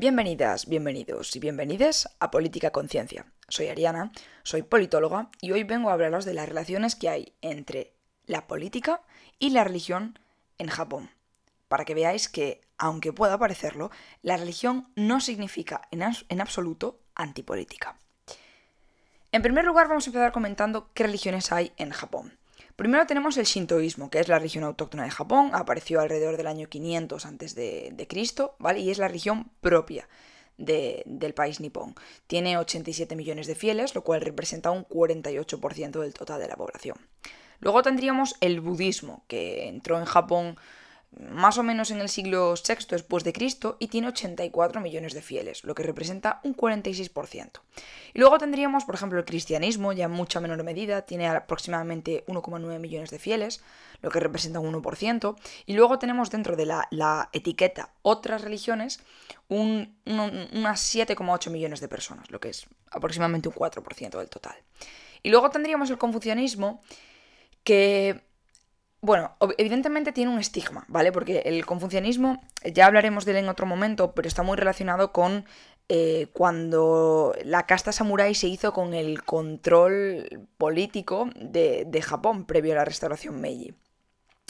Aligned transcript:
Bienvenidas, 0.00 0.66
bienvenidos 0.68 1.34
y 1.34 1.40
bienvenides 1.40 2.08
a 2.20 2.30
Política 2.30 2.70
Conciencia. 2.70 3.26
Soy 3.48 3.66
Ariana, 3.66 4.12
soy 4.44 4.62
politóloga 4.62 5.28
y 5.40 5.50
hoy 5.50 5.64
vengo 5.64 5.90
a 5.90 5.94
hablaros 5.94 6.24
de 6.24 6.34
las 6.34 6.48
relaciones 6.48 6.94
que 6.94 7.08
hay 7.08 7.34
entre 7.42 7.94
la 8.24 8.46
política 8.46 9.02
y 9.40 9.50
la 9.50 9.64
religión 9.64 10.16
en 10.58 10.68
Japón. 10.68 11.10
Para 11.66 11.84
que 11.84 11.96
veáis 11.96 12.28
que, 12.28 12.60
aunque 12.78 13.12
pueda 13.12 13.38
parecerlo, 13.38 13.90
la 14.22 14.36
religión 14.36 14.86
no 14.94 15.20
significa 15.20 15.88
en, 15.90 16.04
en 16.28 16.40
absoluto 16.40 17.00
antipolítica. 17.16 17.98
En 19.32 19.42
primer 19.42 19.64
lugar, 19.64 19.88
vamos 19.88 20.06
a 20.06 20.10
empezar 20.10 20.30
comentando 20.30 20.92
qué 20.94 21.02
religiones 21.02 21.50
hay 21.50 21.72
en 21.76 21.90
Japón. 21.90 22.37
Primero 22.78 23.08
tenemos 23.08 23.36
el 23.38 23.44
shintoísmo, 23.44 24.08
que 24.08 24.20
es 24.20 24.28
la 24.28 24.38
religión 24.38 24.62
autóctona 24.62 25.02
de 25.02 25.10
Japón, 25.10 25.50
apareció 25.52 26.00
alrededor 26.00 26.36
del 26.36 26.46
año 26.46 26.68
500 26.68 27.26
antes 27.26 27.56
de, 27.56 28.06
Cristo, 28.08 28.54
¿vale? 28.60 28.78
Y 28.78 28.90
es 28.90 28.98
la 28.98 29.08
religión 29.08 29.50
propia 29.60 30.08
del 30.58 31.34
país 31.34 31.58
nipón. 31.58 31.96
Tiene 32.28 32.56
87 32.56 33.16
millones 33.16 33.48
de 33.48 33.56
fieles, 33.56 33.96
lo 33.96 34.04
cual 34.04 34.20
representa 34.20 34.70
un 34.70 34.84
48% 34.84 35.98
del 35.98 36.14
total 36.14 36.38
de 36.38 36.46
la 36.46 36.54
población. 36.54 36.96
Luego 37.58 37.82
tendríamos 37.82 38.36
el 38.40 38.60
budismo, 38.60 39.24
que 39.26 39.66
entró 39.66 39.98
en 39.98 40.04
Japón 40.04 40.56
más 41.16 41.56
o 41.58 41.62
menos 41.62 41.90
en 41.90 42.00
el 42.00 42.08
siglo 42.08 42.54
VI 42.54 42.86
después 42.90 43.24
de 43.24 43.32
Cristo 43.32 43.76
y 43.78 43.88
tiene 43.88 44.08
84 44.08 44.80
millones 44.80 45.14
de 45.14 45.22
fieles, 45.22 45.64
lo 45.64 45.74
que 45.74 45.82
representa 45.82 46.40
un 46.44 46.54
46%. 46.54 47.60
Y 48.14 48.18
luego 48.18 48.38
tendríamos, 48.38 48.84
por 48.84 48.94
ejemplo, 48.94 49.18
el 49.18 49.24
cristianismo, 49.24 49.92
ya 49.92 50.04
en 50.04 50.10
mucha 50.10 50.40
menor 50.40 50.62
medida, 50.62 51.02
tiene 51.02 51.26
aproximadamente 51.26 52.24
1,9 52.26 52.78
millones 52.78 53.10
de 53.10 53.18
fieles, 53.18 53.62
lo 54.02 54.10
que 54.10 54.20
representa 54.20 54.60
un 54.60 54.74
1%. 54.74 55.36
Y 55.66 55.72
luego 55.72 55.98
tenemos 55.98 56.30
dentro 56.30 56.56
de 56.56 56.66
la, 56.66 57.30
etiqueta 57.32 57.90
otras 58.02 58.42
religiones 58.42 59.00
un, 59.48 59.96
unas 60.04 60.94
7,8 60.94 61.50
millones 61.50 61.80
de 61.80 61.88
personas, 61.88 62.30
lo 62.30 62.38
que 62.38 62.50
es 62.50 62.66
aproximadamente 62.90 63.48
un 63.48 63.54
4% 63.54 64.18
del 64.18 64.28
total. 64.28 64.56
Y 65.22 65.30
luego 65.30 65.50
tendríamos 65.50 65.90
el 65.90 65.98
confucianismo, 65.98 66.82
que 67.64 68.27
bueno, 69.00 69.36
evidentemente 69.58 70.12
tiene 70.12 70.32
un 70.32 70.40
estigma, 70.40 70.84
¿vale? 70.88 71.12
Porque 71.12 71.42
el 71.44 71.64
confucianismo, 71.64 72.42
ya 72.64 72.86
hablaremos 72.86 73.24
de 73.24 73.32
él 73.32 73.36
en 73.38 73.48
otro 73.48 73.66
momento, 73.66 74.12
pero 74.12 74.26
está 74.26 74.42
muy 74.42 74.56
relacionado 74.56 75.12
con 75.12 75.44
eh, 75.88 76.28
cuando 76.34 77.34
la 77.44 77.64
casta 77.64 77.92
samurái 77.92 78.34
se 78.34 78.48
hizo 78.48 78.74
con 78.74 78.92
el 78.92 79.22
control 79.22 80.48
político 80.58 81.30
de, 81.36 82.02
Japón 82.02 82.44
previo 82.44 82.72
a 82.72 82.76
la 82.76 82.84
restauración 82.84 83.40
Meiji. 83.40 83.74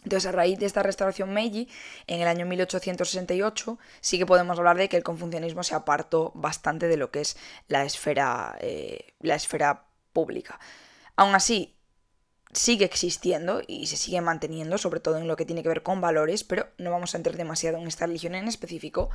Entonces, 0.03 0.29
a 0.29 0.33
raíz 0.33 0.59
de 0.59 0.67
esta 0.67 0.83
restauración 0.83 1.33
Meiji, 1.33 1.69
en 2.07 2.21
el 2.21 2.29
año 2.29 2.47
1868, 2.47 3.79
sí 4.01 4.19
que 4.19 4.27
podemos 4.27 4.59
hablar 4.59 4.79
de 4.79 4.89
que 4.89 4.97
el 4.97 5.05
confucianismo 5.05 5.63
se 5.63 5.75
apartó 5.75 6.33
bastante 6.35 6.89
de 6.89 6.97
lo 6.97 7.11
que 7.11 7.21
es 7.21 7.37
la 7.69 7.85
esfera, 7.85 8.57
eh, 8.61 9.13
la 9.21 9.35
esfera 9.35 9.85
pública. 10.13 10.59
Aún 11.17 11.35
así, 11.35 11.78
sigue 12.53 12.85
existiendo 12.85 13.63
y 13.67 13.87
se 13.87 13.97
sigue 13.97 14.21
manteniendo, 14.21 14.79
sobre 14.79 15.01
todo 15.01 15.19
en 15.19 15.29
lo 15.29 15.37
que 15.37 15.45
tiene 15.45 15.63
que 15.63 15.69
ver 15.69 15.83
con 15.83 16.01
valores, 16.01 16.45
pero 16.45 16.69
no 16.79 16.91
vamos 16.91 17.15
a 17.15 17.19
entrar 17.19 17.37
demasiado 17.37 17.79
en 17.79 17.87
esta 17.87 18.07
religión 18.07 18.35
en 18.35 18.49
específico, 18.49 19.11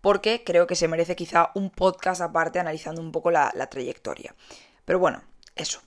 porque 0.00 0.44
creo 0.44 0.66
que 0.66 0.76
se 0.76 0.88
merece 0.88 1.16
quizá 1.16 1.50
un 1.54 1.70
podcast 1.70 2.20
aparte 2.20 2.58
analizando 2.58 3.00
un 3.00 3.12
poco 3.12 3.30
la, 3.30 3.50
trayectoria. 3.70 4.34
Pero 4.84 4.98
bueno, 4.98 5.22
eso. 5.56 5.80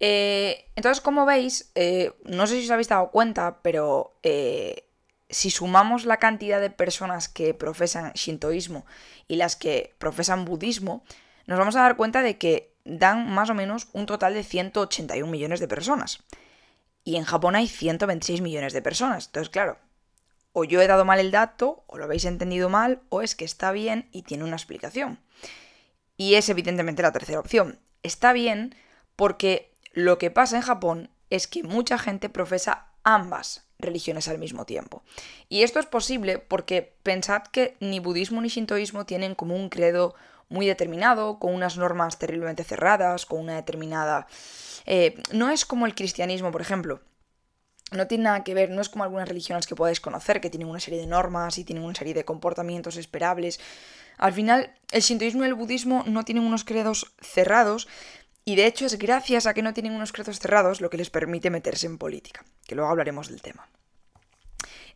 Eh, 0.00 0.64
entonces, 0.74 1.00
como 1.00 1.26
veis, 1.26 1.70
eh, 1.74 2.12
no 2.24 2.46
sé 2.46 2.58
si 2.58 2.64
os 2.64 2.70
habéis 2.70 2.88
dado 2.88 3.10
cuenta, 3.10 3.58
pero 3.62 4.14
eh, 4.22 4.88
si 5.28 5.50
sumamos 5.50 6.06
la 6.06 6.16
cantidad 6.16 6.60
de 6.60 6.70
personas 6.70 7.28
que 7.28 7.54
profesan 7.54 8.12
shintoísmo 8.14 8.84
y 9.28 9.36
las 9.36 9.54
que 9.54 9.94
profesan 9.98 10.44
budismo, 10.44 11.04
nos 11.46 11.58
vamos 11.58 11.76
a 11.76 11.82
dar 11.82 11.96
cuenta 11.96 12.22
de 12.22 12.38
que 12.38 12.71
dan 12.84 13.30
más 13.30 13.50
o 13.50 13.54
menos 13.54 13.88
un 13.92 14.06
total 14.06 14.34
de 14.34 14.44
181 14.44 15.30
millones 15.30 15.60
de 15.60 15.68
personas. 15.68 16.22
Y 17.04 17.16
en 17.16 17.24
Japón 17.24 17.56
hay 17.56 17.68
126 17.68 18.40
millones 18.40 18.72
de 18.72 18.82
personas. 18.82 19.26
Entonces, 19.26 19.50
claro, 19.50 19.78
o 20.52 20.64
yo 20.64 20.80
he 20.80 20.86
dado 20.86 21.04
mal 21.04 21.18
el 21.18 21.30
dato, 21.30 21.84
o 21.86 21.98
lo 21.98 22.04
habéis 22.04 22.24
entendido 22.24 22.68
mal, 22.68 23.02
o 23.08 23.22
es 23.22 23.34
que 23.34 23.44
está 23.44 23.72
bien 23.72 24.08
y 24.12 24.22
tiene 24.22 24.44
una 24.44 24.56
explicación. 24.56 25.18
Y 26.16 26.34
es 26.34 26.48
evidentemente 26.48 27.02
la 27.02 27.12
tercera 27.12 27.40
opción. 27.40 27.78
Está 28.02 28.32
bien 28.32 28.74
porque 29.16 29.72
lo 29.92 30.18
que 30.18 30.30
pasa 30.30 30.56
en 30.56 30.62
Japón 30.62 31.10
es 31.30 31.46
que 31.46 31.62
mucha 31.62 31.98
gente 31.98 32.28
profesa 32.28 32.88
ambas 33.02 33.66
religiones 33.78 34.28
al 34.28 34.38
mismo 34.38 34.64
tiempo. 34.64 35.02
Y 35.48 35.62
esto 35.62 35.80
es 35.80 35.86
posible 35.86 36.38
porque 36.38 36.94
pensad 37.02 37.42
que 37.44 37.76
ni 37.80 37.98
budismo 37.98 38.40
ni 38.40 38.48
shintoísmo 38.48 39.06
tienen 39.06 39.34
como 39.34 39.56
un 39.56 39.68
credo 39.68 40.14
muy 40.52 40.66
determinado, 40.66 41.38
con 41.38 41.54
unas 41.54 41.76
normas 41.76 42.18
terriblemente 42.18 42.64
cerradas, 42.64 43.26
con 43.26 43.40
una 43.40 43.56
determinada... 43.56 44.26
Eh, 44.84 45.20
no 45.32 45.50
es 45.50 45.64
como 45.64 45.86
el 45.86 45.94
cristianismo, 45.94 46.52
por 46.52 46.60
ejemplo. 46.60 47.00
No 47.92 48.06
tiene 48.06 48.24
nada 48.24 48.44
que 48.44 48.54
ver, 48.54 48.70
no 48.70 48.80
es 48.80 48.88
como 48.88 49.04
algunas 49.04 49.28
religiones 49.28 49.66
que 49.66 49.76
podéis 49.76 50.00
conocer, 50.00 50.40
que 50.40 50.50
tienen 50.50 50.68
una 50.68 50.80
serie 50.80 51.00
de 51.00 51.06
normas 51.06 51.58
y 51.58 51.64
tienen 51.64 51.84
una 51.84 51.94
serie 51.94 52.14
de 52.14 52.24
comportamientos 52.24 52.96
esperables. 52.96 53.60
Al 54.18 54.32
final, 54.32 54.74
el 54.90 55.02
sintoísmo 55.02 55.44
y 55.44 55.46
el 55.46 55.54
budismo 55.54 56.04
no 56.06 56.24
tienen 56.24 56.44
unos 56.44 56.64
credos 56.64 57.14
cerrados, 57.20 57.88
y 58.44 58.56
de 58.56 58.66
hecho 58.66 58.86
es 58.86 58.98
gracias 58.98 59.46
a 59.46 59.54
que 59.54 59.62
no 59.62 59.72
tienen 59.72 59.92
unos 59.92 60.12
credos 60.12 60.40
cerrados 60.40 60.80
lo 60.80 60.90
que 60.90 60.96
les 60.96 61.10
permite 61.10 61.50
meterse 61.50 61.86
en 61.86 61.98
política, 61.98 62.44
que 62.66 62.74
luego 62.74 62.90
hablaremos 62.90 63.28
del 63.28 63.40
tema. 63.40 63.68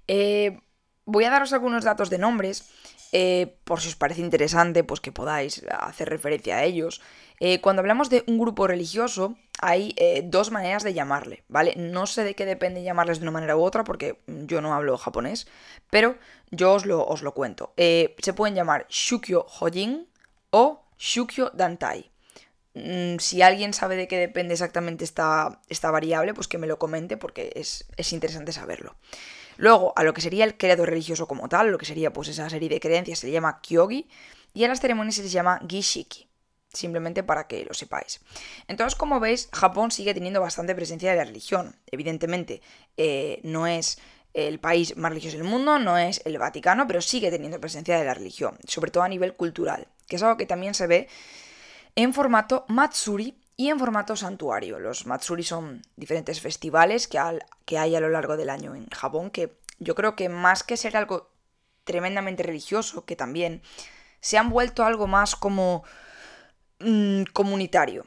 Eh, 0.08 0.58
voy 1.04 1.24
a 1.24 1.30
daros 1.30 1.52
algunos 1.52 1.84
datos 1.84 2.10
de 2.10 2.18
nombres 2.18 2.64
eh, 3.12 3.56
por 3.64 3.80
si 3.80 3.88
os 3.88 3.96
parece 3.96 4.20
interesante, 4.20 4.84
pues 4.84 5.00
que 5.00 5.12
podáis 5.12 5.62
hacer 5.70 6.08
referencia 6.08 6.56
a 6.56 6.64
ellos. 6.64 7.00
Eh, 7.40 7.60
cuando 7.60 7.80
hablamos 7.80 8.10
de 8.10 8.24
un 8.26 8.38
grupo 8.38 8.66
religioso, 8.66 9.36
hay 9.60 9.94
eh, 9.96 10.22
dos 10.24 10.50
maneras 10.50 10.82
de 10.82 10.94
llamarle, 10.94 11.44
¿vale? 11.48 11.74
No 11.76 12.06
sé 12.06 12.24
de 12.24 12.34
qué 12.34 12.44
depende 12.44 12.82
llamarles 12.82 13.18
de 13.18 13.24
una 13.24 13.32
manera 13.32 13.56
u 13.56 13.62
otra, 13.62 13.84
porque 13.84 14.20
yo 14.26 14.60
no 14.60 14.74
hablo 14.74 14.96
japonés, 14.98 15.46
pero 15.90 16.16
yo 16.50 16.74
os 16.74 16.86
lo, 16.86 17.06
os 17.06 17.22
lo 17.22 17.34
cuento. 17.34 17.72
se 17.76 18.32
pueden 18.34 18.54
llamar 18.54 18.86
Shukyo 18.88 19.46
Hojin 19.60 20.08
o 20.50 20.82
Shukyo 20.98 21.50
Dantai. 21.54 22.10
Mm, 22.74 23.16
si 23.18 23.40
alguien 23.40 23.72
sabe 23.72 23.96
de 23.96 24.06
qué 24.06 24.18
depende 24.18 24.52
exactamente 24.52 25.04
esta, 25.04 25.62
esta 25.70 25.90
variable, 25.90 26.34
pues 26.34 26.46
que 26.46 26.58
me 26.58 26.66
lo 26.66 26.78
comente, 26.78 27.16
porque 27.16 27.50
es, 27.56 27.86
es 27.96 28.12
interesante 28.12 28.52
saberlo. 28.52 28.96
Luego, 29.56 29.92
a 29.96 30.04
lo 30.04 30.14
que 30.14 30.20
sería 30.20 30.44
el 30.44 30.56
credo 30.56 30.86
religioso 30.86 31.26
como 31.26 31.48
tal, 31.48 31.70
lo 31.70 31.78
que 31.78 31.86
sería 31.86 32.12
pues 32.12 32.28
esa 32.28 32.48
serie 32.50 32.68
de 32.68 32.80
creencias, 32.80 33.20
se 33.20 33.26
le 33.26 33.32
llama 33.32 33.60
kyogi, 33.60 34.08
y 34.54 34.64
a 34.64 34.68
las 34.68 34.80
ceremonias 34.80 35.16
se 35.16 35.22
les 35.22 35.32
llama 35.32 35.60
gishiki, 35.68 36.28
simplemente 36.72 37.22
para 37.22 37.46
que 37.46 37.64
lo 37.64 37.74
sepáis. 37.74 38.20
Entonces, 38.68 38.96
como 38.96 39.20
veis, 39.20 39.48
Japón 39.52 39.90
sigue 39.90 40.14
teniendo 40.14 40.40
bastante 40.40 40.74
presencia 40.74 41.10
de 41.10 41.16
la 41.16 41.24
religión. 41.24 41.76
Evidentemente, 41.86 42.62
eh, 42.96 43.40
no 43.42 43.66
es 43.66 43.98
el 44.32 44.58
país 44.58 44.96
más 44.96 45.10
religioso 45.10 45.38
del 45.38 45.46
mundo, 45.46 45.78
no 45.78 45.96
es 45.96 46.20
el 46.24 46.38
Vaticano, 46.38 46.86
pero 46.86 47.00
sigue 47.00 47.30
teniendo 47.30 47.60
presencia 47.60 47.98
de 47.98 48.04
la 48.04 48.14
religión, 48.14 48.58
sobre 48.66 48.90
todo 48.90 49.02
a 49.02 49.08
nivel 49.08 49.34
cultural, 49.34 49.88
que 50.06 50.16
es 50.16 50.22
algo 50.22 50.36
que 50.36 50.46
también 50.46 50.74
se 50.74 50.86
ve 50.86 51.08
en 51.94 52.12
formato 52.12 52.66
Matsuri 52.68 53.34
y 53.56 53.70
en 53.70 53.78
formato 53.78 54.16
santuario. 54.16 54.78
Los 54.78 55.06
Matsuri 55.06 55.42
son 55.42 55.82
diferentes 55.96 56.40
festivales 56.40 57.08
que, 57.08 57.18
hay 57.78 57.96
a 57.96 58.00
lo 58.00 58.10
largo 58.10 58.36
del 58.36 58.50
año 58.50 58.74
en 58.74 58.86
Japón, 58.88 59.30
que 59.30 59.58
yo 59.78 59.94
creo 59.94 60.14
que 60.16 60.28
más 60.28 60.62
que 60.62 60.76
ser 60.76 60.96
algo 60.96 61.30
tremendamente 61.84 62.42
religioso, 62.42 63.04
que 63.04 63.16
también 63.16 63.62
se 64.20 64.38
han 64.38 64.50
vuelto 64.50 64.84
algo 64.84 65.06
más 65.06 65.36
como 65.36 65.84
mm, 66.80 67.24
comunitario. 67.32 68.06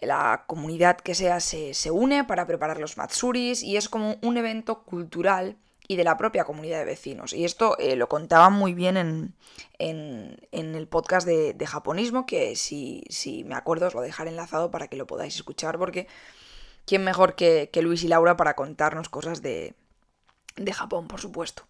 La 0.00 0.44
comunidad 0.46 0.98
que 0.98 1.14
sea 1.14 1.40
se, 1.40 1.74
se 1.74 1.90
une 1.90 2.24
para 2.24 2.46
preparar 2.46 2.78
los 2.78 2.96
Matsuris 2.96 3.62
y 3.62 3.76
es 3.76 3.88
como 3.88 4.16
un 4.22 4.36
evento 4.36 4.82
cultural 4.84 5.56
y 5.90 5.96
de 5.96 6.04
la 6.04 6.16
propia 6.16 6.44
comunidad 6.44 6.78
de 6.78 6.84
vecinos. 6.84 7.32
Y 7.32 7.44
esto 7.44 7.76
eh, 7.80 7.96
lo 7.96 8.08
contaba 8.08 8.48
muy 8.48 8.74
bien 8.74 8.96
en, 8.96 9.34
el 9.80 10.86
podcast 10.86 11.26
de, 11.26 11.66
japonismo, 11.66 12.26
que 12.26 12.54
si, 12.54 13.02
si, 13.08 13.42
me 13.42 13.56
acuerdo 13.56 13.88
os 13.88 13.94
lo 13.94 14.00
dejaré 14.00 14.30
enlazado 14.30 14.70
para 14.70 14.86
que 14.86 14.94
lo 14.94 15.08
podáis 15.08 15.34
escuchar, 15.34 15.78
porque 15.78 16.06
¿quién 16.86 17.02
mejor 17.02 17.34
que, 17.34 17.68
Luis 17.82 18.04
y 18.04 18.06
Laura 18.06 18.36
para 18.36 18.54
contarnos 18.54 19.08
cosas 19.08 19.42
de, 19.42 19.74
de, 20.54 20.72
Japón, 20.72 21.08
por 21.08 21.20
supuesto? 21.20 21.64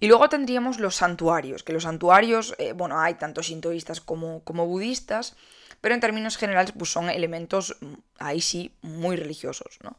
Y 0.00 0.08
luego 0.08 0.28
tendríamos 0.28 0.78
los 0.78 0.96
santuarios, 0.96 1.62
que 1.62 1.72
los 1.72 1.84
santuarios, 1.84 2.54
eh, 2.58 2.74
bueno, 2.74 3.00
hay 3.00 3.14
tanto 3.14 3.42
sintoístas 3.42 4.02
como, 4.02 4.44
como 4.44 4.66
budistas, 4.66 5.34
pero 5.80 5.94
en 5.94 6.02
términos 6.02 6.36
generales 6.36 6.74
pues 6.76 6.92
son 6.92 7.08
elementos, 7.08 7.78
mm, 7.80 7.94
ahí 8.18 8.42
sí, 8.42 8.74
muy 8.82 9.16
religiosos, 9.16 9.78
¿no? 9.82 9.96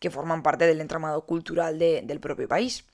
que 0.00 0.10
forman 0.10 0.42
parte 0.42 0.66
del 0.66 0.80
entramado 0.80 1.20
cultural 1.26 1.78
del 1.78 2.20
propio 2.20 2.48
país. 2.48 2.84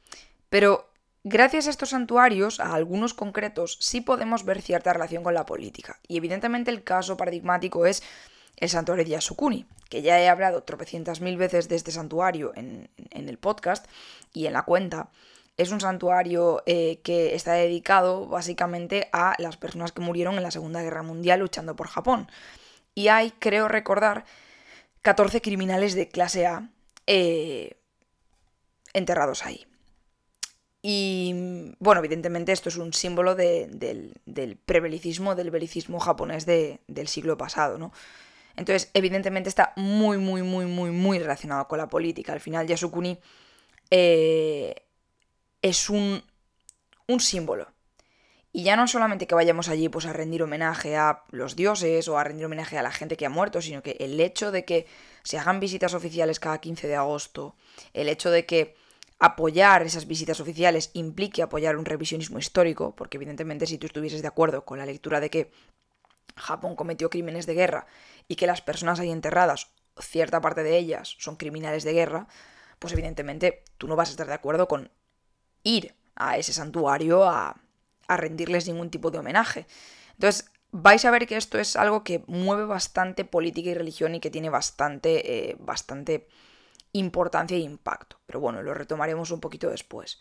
Pero 0.48 0.90
gracias 1.24 1.66
a 1.66 1.70
estos 1.70 1.90
santuarios, 1.90 2.60
a 2.60 2.74
algunos 2.74 3.14
concretos, 3.14 3.78
sí 3.80 4.00
podemos 4.00 4.44
ver 4.44 4.62
cierta 4.62 4.92
relación 4.92 5.24
con 5.24 5.34
la 5.34 5.46
política. 5.46 5.98
Y 6.06 6.16
evidentemente 6.16 6.70
el 6.70 6.84
caso 6.84 7.16
paradigmático 7.16 7.86
es 7.86 8.02
el 8.56 8.68
santuario 8.68 9.04
de 9.04 9.10
Yasukuni, 9.10 9.66
que 9.88 10.02
ya 10.02 10.20
he 10.20 10.28
hablado 10.28 10.62
tropecientas 10.62 11.20
mil 11.20 11.36
veces 11.36 11.68
de 11.68 11.76
este 11.76 11.90
santuario 11.90 12.52
en, 12.54 12.88
el 13.10 13.38
podcast 13.38 13.86
y 14.32 14.46
en 14.46 14.54
la 14.54 14.62
cuenta. 14.62 15.10
es 15.56 15.70
un 15.70 15.80
santuario 15.80 16.62
eh, 16.66 17.00
que 17.02 17.34
está 17.34 17.54
dedicado 17.54 18.26
básicamente 18.26 19.08
a 19.12 19.34
las 19.38 19.56
personas 19.56 19.92
que 19.92 20.02
murieron 20.02 20.36
en 20.36 20.42
la 20.42 20.50
Segunda 20.50 20.82
Guerra 20.82 21.02
Mundial 21.02 21.40
luchando 21.40 21.76
por 21.76 21.88
Japón. 21.88 22.28
Y 22.94 23.08
hay, 23.08 23.30
creo 23.32 23.68
recordar, 23.68 24.24
14 25.02 25.40
criminales 25.40 25.94
de 25.94 26.08
clase 26.08 26.46
A 26.46 26.70
eh, 27.06 27.78
enterrados 28.92 29.44
ahí. 29.44 29.66
Y 30.88 31.74
bueno, 31.80 31.98
evidentemente 31.98 32.52
esto 32.52 32.68
es 32.68 32.76
un 32.76 32.92
símbolo 32.92 33.34
del, 33.34 34.12
del 34.24 34.56
prebelicismo, 34.56 35.34
del 35.34 35.50
belicismo 35.50 35.98
japonés 35.98 36.46
del 36.46 37.08
siglo 37.08 37.36
pasado, 37.36 37.76
¿no? 37.76 37.92
Entonces, 38.54 38.88
evidentemente 38.94 39.48
está 39.48 39.72
muy, 39.74 40.16
muy, 40.16 40.42
muy, 40.42 40.64
muy, 40.66 40.92
muy 40.92 41.18
relacionado 41.18 41.66
con 41.66 41.78
la 41.78 41.88
política. 41.88 42.32
Al 42.32 42.38
final, 42.38 42.68
Yasukuni 42.68 43.18
eh, 43.90 44.76
es 45.60 45.90
un, 45.90 46.22
un 47.08 47.18
símbolo. 47.18 47.66
Y 48.52 48.62
ya 48.62 48.76
no 48.76 48.86
solamente 48.86 49.26
que 49.26 49.34
vayamos 49.34 49.68
allí 49.68 49.88
pues, 49.88 50.06
a 50.06 50.12
rendir 50.12 50.44
homenaje 50.44 50.94
a 50.94 51.24
los 51.32 51.56
dioses 51.56 52.06
o 52.06 52.16
a 52.16 52.22
rendir 52.22 52.46
homenaje 52.46 52.78
a 52.78 52.84
la 52.84 52.92
gente 52.92 53.16
que 53.16 53.26
ha 53.26 53.30
muerto, 53.30 53.60
sino 53.60 53.82
que 53.82 53.96
el 53.98 54.20
hecho 54.20 54.52
de 54.52 54.64
que 54.64 54.86
se 55.24 55.36
hagan 55.36 55.58
visitas 55.58 55.94
oficiales 55.94 56.38
cada 56.38 56.60
15 56.60 56.86
de 56.86 56.94
agosto, 56.94 57.56
el 57.92 58.08
hecho 58.08 58.30
de 58.30 58.46
que 58.46 58.85
apoyar 59.18 59.82
esas 59.82 60.06
visitas 60.06 60.40
oficiales 60.40 60.90
implique 60.92 61.42
apoyar 61.42 61.76
un 61.76 61.84
revisionismo 61.84 62.38
histórico, 62.38 62.94
porque 62.94 63.16
evidentemente 63.16 63.66
si 63.66 63.78
tú 63.78 63.86
estuvieses 63.86 64.22
de 64.22 64.28
acuerdo 64.28 64.64
con 64.64 64.78
la 64.78 64.86
lectura 64.86 65.20
de 65.20 65.30
que 65.30 65.52
Japón 66.36 66.76
cometió 66.76 67.08
crímenes 67.08 67.46
de 67.46 67.54
guerra 67.54 67.86
y 68.28 68.36
que 68.36 68.46
las 68.46 68.60
personas 68.60 69.00
ahí 69.00 69.10
enterradas, 69.10 69.68
cierta 69.98 70.40
parte 70.40 70.62
de 70.62 70.76
ellas, 70.76 71.16
son 71.18 71.36
criminales 71.36 71.84
de 71.84 71.94
guerra, 71.94 72.28
pues 72.78 72.92
evidentemente 72.92 73.64
tú 73.78 73.88
no 73.88 73.96
vas 73.96 74.08
a 74.08 74.12
estar 74.12 74.26
de 74.26 74.34
acuerdo 74.34 74.68
con 74.68 74.90
ir 75.62 75.94
a 76.14 76.36
ese 76.36 76.52
santuario 76.52 77.24
a, 77.24 77.56
a 78.06 78.16
rendirles 78.16 78.66
ningún 78.66 78.90
tipo 78.90 79.10
de 79.10 79.18
homenaje. 79.18 79.66
Entonces, 80.12 80.50
vais 80.72 81.04
a 81.04 81.10
ver 81.10 81.26
que 81.26 81.36
esto 81.36 81.58
es 81.58 81.76
algo 81.76 82.04
que 82.04 82.22
mueve 82.26 82.66
bastante 82.66 83.24
política 83.24 83.70
y 83.70 83.74
religión 83.74 84.14
y 84.14 84.20
que 84.20 84.30
tiene 84.30 84.50
bastante, 84.50 85.50
eh, 85.50 85.56
bastante 85.58 86.28
importancia 86.98 87.56
e 87.56 87.60
impacto. 87.60 88.18
Pero 88.26 88.40
bueno, 88.40 88.62
lo 88.62 88.74
retomaremos 88.74 89.30
un 89.30 89.40
poquito 89.40 89.70
después. 89.70 90.20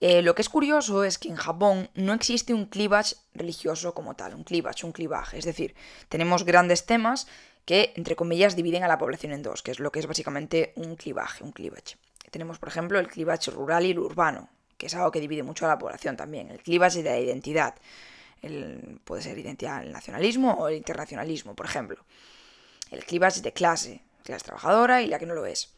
Eh, 0.00 0.22
lo 0.22 0.34
que 0.34 0.42
es 0.42 0.48
curioso 0.48 1.04
es 1.04 1.18
que 1.18 1.28
en 1.28 1.36
Japón 1.36 1.90
no 1.94 2.14
existe 2.14 2.54
un 2.54 2.66
cleavage 2.66 3.16
religioso 3.34 3.94
como 3.94 4.16
tal, 4.16 4.34
un 4.34 4.44
cleavage, 4.44 4.86
un 4.86 4.92
clivaje. 4.92 5.38
Es 5.38 5.44
decir, 5.44 5.74
tenemos 6.08 6.44
grandes 6.44 6.86
temas 6.86 7.26
que, 7.66 7.92
entre 7.96 8.16
comillas, 8.16 8.56
dividen 8.56 8.82
a 8.82 8.88
la 8.88 8.96
población 8.98 9.32
en 9.32 9.42
dos, 9.42 9.62
que 9.62 9.70
es 9.70 9.78
lo 9.78 9.92
que 9.92 9.98
es 9.98 10.06
básicamente 10.06 10.72
un 10.76 10.96
clivaje, 10.96 11.44
un. 11.44 11.52
Tenemos, 12.30 12.58
por 12.58 12.68
ejemplo, 12.68 12.98
el 12.98 13.08
cleavage 13.08 13.50
rural 13.50 13.84
y 13.84 13.90
el 13.90 13.98
urbano, 13.98 14.48
que 14.78 14.86
es 14.86 14.94
algo 14.94 15.10
que 15.10 15.20
divide 15.20 15.42
mucho 15.42 15.66
a 15.66 15.68
la 15.68 15.78
población 15.78 16.16
también. 16.16 16.50
El 16.50 16.62
cleavage 16.62 17.02
de 17.02 17.10
la 17.10 17.18
identidad. 17.18 17.74
puede 19.04 19.22
ser 19.22 19.38
identidad 19.38 19.82
el 19.82 19.92
nacionalismo 19.92 20.54
o 20.54 20.68
el 20.68 20.76
internacionalismo, 20.76 21.54
por 21.54 21.66
ejemplo. 21.66 22.02
El 22.90 23.04
cleavage 23.04 23.42
de 23.42 23.52
clase, 23.52 24.02
clase 24.22 24.44
trabajadora 24.44 25.02
y 25.02 25.06
la 25.06 25.18
que 25.18 25.26
no 25.26 25.34
lo 25.34 25.46
es. 25.46 25.74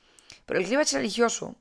Pero 0.46 0.60
el 0.60 0.66
cleavage 0.66 0.96
religioso, 0.96 1.56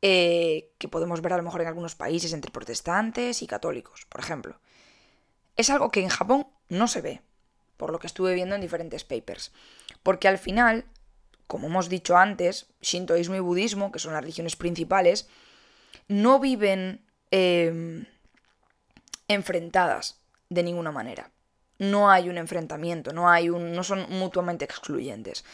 eh, 0.00 0.72
que 0.78 0.88
podemos 0.88 1.20
ver 1.22 1.32
a 1.32 1.36
lo 1.36 1.42
mejor 1.42 1.60
en 1.60 1.68
algunos 1.68 1.94
países 1.94 2.32
entre 2.32 2.50
protestantes 2.50 3.42
y 3.42 3.46
católicos, 3.46 4.06
por 4.08 4.20
ejemplo, 4.20 4.58
es 5.56 5.70
algo 5.70 5.90
que 5.90 6.00
en 6.00 6.08
Japón 6.08 6.46
no 6.68 6.88
se 6.88 7.00
ve, 7.00 7.20
por 7.76 7.92
lo 7.92 7.98
que 7.98 8.06
estuve 8.06 8.34
viendo 8.34 8.54
en 8.54 8.60
diferentes 8.60 9.04
papers. 9.04 9.52
Porque 10.02 10.28
al 10.28 10.38
final, 10.38 10.86
como 11.46 11.66
hemos 11.66 11.88
dicho 11.88 12.16
antes, 12.16 12.66
Shintoísmo 12.80 13.36
y 13.36 13.40
budismo, 13.40 13.92
que 13.92 13.98
son 13.98 14.12
las 14.12 14.22
religiones 14.22 14.56
principales, 14.56 15.28
no 16.08 16.40
viven 16.40 17.04
em, 17.30 18.06
enfrentadas 19.28 20.20
de 20.48 20.62
ninguna 20.62 20.92
manera. 20.92 21.30
No 21.78 22.10
hay 22.10 22.28
un 22.28 22.38
enfrentamiento, 22.38 23.12
no, 23.12 23.28
hay 23.28 23.50
un, 23.50 23.72
no 23.72 23.82
son 23.82 24.06
mutuamente 24.10 24.64
excluyentes. 24.64 25.44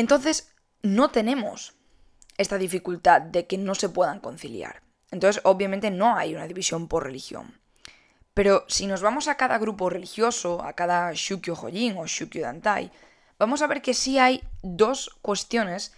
Entonces, 0.00 0.50
no 0.82 1.10
tenemos 1.10 1.74
esta 2.38 2.56
dificultad 2.56 3.20
de 3.20 3.46
que 3.46 3.58
no 3.58 3.74
se 3.74 3.90
puedan 3.90 4.18
conciliar. 4.18 4.80
Entonces, 5.10 5.42
obviamente 5.44 5.90
no 5.90 6.16
hay 6.16 6.34
una 6.34 6.46
división 6.46 6.88
por 6.88 7.04
religión. 7.04 7.60
Pero 8.32 8.64
si 8.66 8.86
nos 8.86 9.02
vamos 9.02 9.28
a 9.28 9.36
cada 9.36 9.58
grupo 9.58 9.90
religioso, 9.90 10.62
a 10.62 10.72
cada 10.72 11.12
Shukyo 11.12 11.52
Hojin 11.52 11.98
o 11.98 12.06
Shukyo 12.06 12.40
Dantai, 12.40 12.90
vamos 13.38 13.60
a 13.60 13.66
ver 13.66 13.82
que 13.82 13.92
sí 13.92 14.18
hay 14.18 14.42
dos 14.62 15.10
cuestiones 15.20 15.92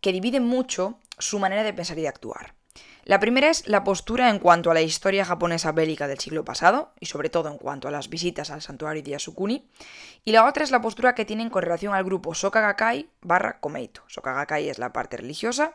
que 0.00 0.12
dividen 0.12 0.44
mucho 0.46 1.00
su 1.18 1.40
manera 1.40 1.64
de 1.64 1.72
pensar 1.72 1.98
y 1.98 2.02
de 2.02 2.08
actuar. 2.08 2.54
La 3.08 3.20
primera 3.20 3.48
es 3.48 3.66
la 3.66 3.84
postura 3.84 4.28
en 4.28 4.38
cuanto 4.38 4.70
a 4.70 4.74
la 4.74 4.82
historia 4.82 5.24
japonesa 5.24 5.72
bélica 5.72 6.06
del 6.06 6.18
siglo 6.18 6.44
pasado, 6.44 6.92
y 7.00 7.06
sobre 7.06 7.30
todo 7.30 7.48
en 7.48 7.56
cuanto 7.56 7.88
a 7.88 7.90
las 7.90 8.10
visitas 8.10 8.50
al 8.50 8.60
santuario 8.60 9.02
de 9.02 9.12
Yasukuni, 9.12 9.66
y 10.26 10.32
la 10.32 10.44
otra 10.44 10.62
es 10.62 10.70
la 10.70 10.82
postura 10.82 11.14
que 11.14 11.24
tienen 11.24 11.48
con 11.48 11.62
relación 11.62 11.94
al 11.94 12.04
grupo 12.04 12.34
Sokagakai 12.34 13.08
barra 13.22 13.60
Komeito. 13.60 14.02
Sokagakai 14.08 14.68
es 14.68 14.78
la 14.78 14.92
parte 14.92 15.16
religiosa, 15.16 15.72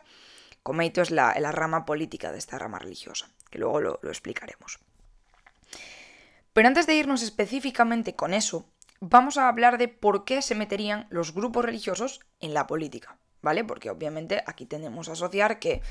Komeito 0.62 1.02
es 1.02 1.10
la, 1.10 1.32
rama 1.50 1.84
política 1.84 2.30
de 2.30 2.38
esta 2.38 2.56
rama 2.56 2.78
religiosa, 2.78 3.28
que 3.50 3.58
luego 3.58 3.80
lo, 3.80 3.98
lo 4.00 4.10
explicaremos. 4.10 4.78
Pero 6.52 6.68
antes 6.68 6.86
de 6.86 6.94
irnos 6.94 7.22
específicamente 7.22 8.14
con 8.14 8.32
eso, 8.32 8.70
vamos 9.00 9.38
a 9.38 9.48
hablar 9.48 9.76
de 9.76 9.88
por 9.88 10.24
qué 10.24 10.40
se 10.40 10.54
meterían 10.54 11.08
los 11.10 11.34
grupos 11.34 11.64
religiosos 11.64 12.20
en 12.38 12.54
la 12.54 12.68
política, 12.68 13.18
¿vale? 13.42 13.64
Porque 13.64 13.90
obviamente 13.90 14.44
aquí 14.46 14.66
tenemos 14.66 15.08
a 15.08 15.14
asociar 15.14 15.58
que 15.58 15.82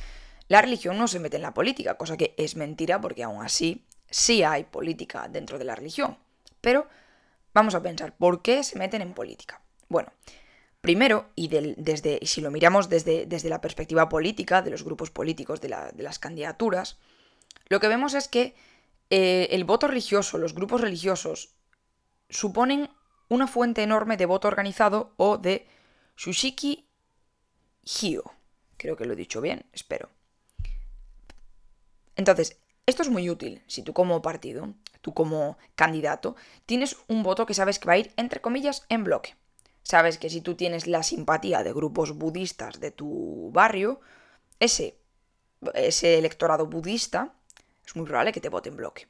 la 0.47 0.61
religión 0.61 0.97
no 0.97 1.07
se 1.07 1.19
mete 1.19 1.37
en 1.37 1.43
la 1.43 1.53
política, 1.53 1.97
cosa 1.97 2.17
que 2.17 2.33
es 2.37 2.55
mentira 2.55 2.99
porque 2.99 3.23
aún 3.23 3.43
así 3.43 3.85
sí 4.09 4.43
hay 4.43 4.65
política 4.65 5.27
dentro 5.27 5.57
de 5.57 5.65
la 5.65 5.75
religión. 5.75 6.17
Pero 6.61 6.87
vamos 7.53 7.75
a 7.75 7.81
pensar, 7.81 8.15
¿por 8.15 8.41
qué 8.41 8.63
se 8.63 8.77
meten 8.77 9.01
en 9.01 9.13
política? 9.13 9.61
Bueno, 9.89 10.11
primero, 10.81 11.29
y 11.35 11.47
desde, 11.47 12.19
si 12.25 12.41
lo 12.41 12.51
miramos 12.51 12.89
desde, 12.89 13.25
desde, 13.25 13.49
la 13.49 13.61
perspectiva 13.61 14.09
política, 14.09 14.61
de 14.61 14.71
los 14.71 14.83
grupos 14.83 15.11
políticos, 15.11 15.61
de, 15.61 15.69
las 15.69 16.19
candidaturas, 16.19 16.99
lo 17.67 17.79
que 17.79 17.87
vemos 17.87 18.13
es 18.13 18.27
que 18.27 18.55
eh, 19.09 19.47
el 19.51 19.63
voto 19.63 19.87
religioso, 19.87 20.37
los 20.37 20.53
grupos 20.53 20.81
religiosos, 20.81 21.55
suponen 22.29 22.89
una 23.29 23.47
fuente 23.47 23.83
enorme 23.83 24.17
de 24.17 24.25
voto 24.25 24.47
organizado 24.47 25.13
o 25.17 25.37
de 25.37 25.67
Shushiki 26.17 26.87
Hio. 27.83 28.23
Creo 28.77 28.95
que 28.95 29.05
lo 29.05 29.13
he 29.13 29.17
dicho 29.17 29.41
bien, 29.41 29.65
espero. 29.73 30.09
Entonces, 32.15 32.57
esto 32.86 33.01
es 33.01 33.10
muy 33.10 33.30
útil 33.30 33.62
si 33.68 33.81
tú 33.81 33.94
como 33.94 34.21
partido, 34.21 34.74
tú 35.01 35.13
como 35.13 35.57
candidato, 35.75 36.36
tienes 36.65 36.98
un 37.07 37.24
voto 37.24 37.45
que 37.45 37.53
sabes 37.53 37.79
que 37.79 37.88
va 37.88 37.93
a 37.93 37.98
ir, 37.98 38.12
entre 38.17 38.41
comillas, 38.41 38.86
en 38.89 39.03
bloque. 39.03 39.36
Sabes 39.84 40.17
que 40.17 40.29
si 40.29 40.41
tú 40.41 40.55
tienes 40.55 40.88
la 40.88 41.03
simpatía 41.03 41.63
de 41.63 41.74
grupos 41.74 42.13
budistas 42.17 42.79
de 42.79 42.91
tu 42.91 43.51
barrio, 43.51 44.00
ese, 44.60 44.98
ese 45.74 46.17
electorado 46.17 46.67
budista 46.67 47.34
es 47.86 47.96
muy 47.96 48.05
probable 48.05 48.32
que 48.32 48.41
te 48.41 48.50
vote 48.50 48.70
en 48.70 48.77
bloque. 48.77 49.08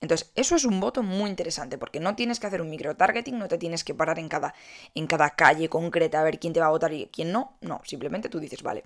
Entonces, 0.00 0.30
eso 0.36 0.54
es 0.54 0.64
un 0.64 0.78
voto 0.78 1.02
muy 1.02 1.28
interesante 1.28 1.76
porque 1.76 1.98
no 1.98 2.14
tienes 2.14 2.38
que 2.38 2.46
hacer 2.46 2.62
un 2.62 2.70
micro-targeting, 2.70 3.36
no 3.36 3.48
te 3.48 3.58
tienes 3.58 3.82
que 3.82 3.94
parar 3.94 4.20
en 4.20 4.28
cada, 4.28 4.54
en 4.94 5.08
cada 5.08 5.30
calle 5.30 5.68
concreta 5.68 6.20
a 6.20 6.24
ver 6.24 6.38
quién 6.38 6.52
te 6.52 6.60
va 6.60 6.66
a 6.66 6.70
votar 6.70 6.92
y 6.92 7.06
quién 7.12 7.32
no. 7.32 7.56
No, 7.60 7.80
simplemente 7.84 8.28
tú 8.28 8.38
dices, 8.38 8.62
vale, 8.62 8.84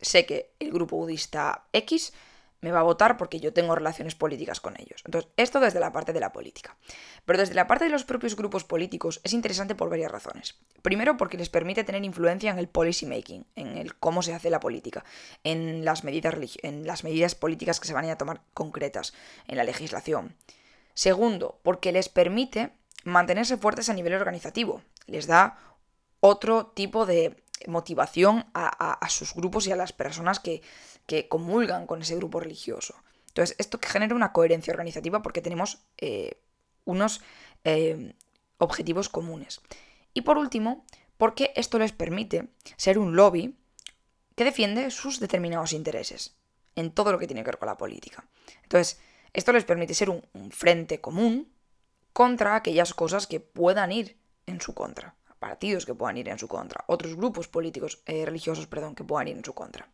sé 0.00 0.24
que 0.24 0.52
el 0.58 0.72
grupo 0.72 0.96
budista 0.96 1.66
X 1.72 2.14
me 2.60 2.72
va 2.72 2.80
a 2.80 2.84
votar 2.84 3.16
porque 3.16 3.40
yo 3.40 3.52
tengo 3.52 3.74
relaciones 3.74 4.14
políticas 4.14 4.60
con 4.60 4.74
ellos. 4.78 5.02
Entonces, 5.04 5.30
esto 5.36 5.60
desde 5.60 5.80
la 5.80 5.92
parte 5.92 6.12
de 6.12 6.20
la 6.20 6.32
política. 6.32 6.76
Pero 7.24 7.38
desde 7.38 7.54
la 7.54 7.66
parte 7.66 7.84
de 7.84 7.90
los 7.90 8.04
propios 8.04 8.36
grupos 8.36 8.64
políticos 8.64 9.20
es 9.24 9.32
interesante 9.32 9.74
por 9.74 9.90
varias 9.90 10.10
razones. 10.10 10.56
Primero, 10.82 11.16
porque 11.16 11.36
les 11.36 11.48
permite 11.48 11.84
tener 11.84 12.04
influencia 12.04 12.50
en 12.50 12.58
el 12.58 12.68
policy 12.68 13.06
making, 13.06 13.46
en 13.56 13.76
el 13.76 13.94
cómo 13.96 14.22
se 14.22 14.34
hace 14.34 14.50
la 14.50 14.60
política, 14.60 15.04
en 15.44 15.84
las 15.84 16.04
medidas, 16.04 16.34
en 16.62 16.86
las 16.86 17.04
medidas 17.04 17.34
políticas 17.34 17.80
que 17.80 17.88
se 17.88 17.94
van 17.94 18.08
a 18.08 18.18
tomar 18.18 18.42
concretas, 18.54 19.12
en 19.46 19.56
la 19.56 19.64
legislación. 19.64 20.34
Segundo, 20.94 21.60
porque 21.62 21.92
les 21.92 22.08
permite 22.08 22.72
mantenerse 23.04 23.56
fuertes 23.56 23.88
a 23.88 23.94
nivel 23.94 24.14
organizativo. 24.14 24.82
Les 25.06 25.26
da 25.26 25.58
otro 26.20 26.66
tipo 26.66 27.06
de 27.06 27.36
motivación 27.66 28.46
a, 28.54 29.06
sus 29.08 29.34
grupos 29.34 29.66
y 29.66 29.72
a 29.72 29.76
las 29.76 29.92
personas 29.92 30.40
que, 30.40 30.62
comulgan 31.28 31.86
con 31.86 32.02
ese 32.02 32.16
grupo 32.16 32.40
religioso. 32.40 32.94
Entonces, 33.28 33.56
esto 33.58 33.78
que 33.78 33.88
genera 33.88 34.14
una 34.14 34.32
coherencia 34.32 34.72
organizativa 34.72 35.22
porque 35.22 35.42
tenemos 35.42 35.84
eh, 35.98 36.40
unos 36.84 37.20
eh, 37.64 38.14
objetivos 38.58 39.08
comunes. 39.08 39.60
Y 40.14 40.22
por 40.22 40.38
último, 40.38 40.84
porque 41.16 41.52
esto 41.54 41.78
les 41.78 41.92
permite 41.92 42.48
ser 42.76 42.98
un 42.98 43.14
lobby 43.14 43.56
que 44.34 44.44
defiende 44.44 44.90
sus 44.90 45.20
determinados 45.20 45.72
intereses 45.72 46.36
en 46.74 46.90
todo 46.90 47.12
lo 47.12 47.18
que 47.18 47.26
tiene 47.26 47.42
que 47.42 47.50
ver 47.50 47.58
con 47.58 47.68
la 47.68 47.76
política. 47.76 48.26
Entonces, 48.62 49.00
esto 49.32 49.52
les 49.52 49.64
permite 49.64 49.94
ser 49.94 50.10
un 50.10 50.50
frente 50.50 51.00
común 51.00 51.52
contra 52.12 52.56
aquellas 52.56 52.94
cosas 52.94 53.26
que 53.26 53.40
puedan 53.40 53.92
ir 53.92 54.16
en 54.46 54.60
su 54.60 54.74
contra 54.74 55.14
partidos 55.38 55.86
que 55.86 55.94
puedan 55.94 56.16
ir 56.16 56.28
en 56.28 56.38
su 56.38 56.48
contra, 56.48 56.84
otros 56.86 57.16
grupos 57.16 57.48
políticos, 57.48 58.02
eh, 58.06 58.24
religiosos, 58.24 58.66
perdón, 58.66 58.94
que 58.94 59.04
puedan 59.04 59.28
ir 59.28 59.36
en 59.36 59.44
su 59.44 59.54
contra. 59.54 59.88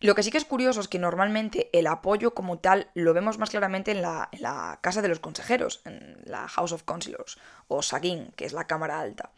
Lo 0.00 0.14
que 0.14 0.22
sí 0.22 0.30
que 0.30 0.38
es 0.38 0.44
curioso 0.44 0.80
es 0.80 0.88
que 0.88 0.98
normalmente 0.98 1.70
el 1.72 1.86
apoyo 1.86 2.34
como 2.34 2.58
tal 2.58 2.90
lo 2.94 3.14
vemos 3.14 3.38
más 3.38 3.50
claramente 3.50 3.92
en 3.92 4.02
la, 4.02 4.78
Casa 4.82 5.00
de 5.00 5.08
los 5.08 5.20
Consejeros, 5.20 5.80
en 5.84 6.18
la 6.24 6.48
House 6.48 6.72
of 6.72 6.82
Councillors, 6.82 7.38
o 7.68 7.82
Sagin, 7.82 8.30
que 8.36 8.44
es 8.44 8.52
la 8.52 8.66
Cámara 8.66 9.00
Alta. 9.00 9.32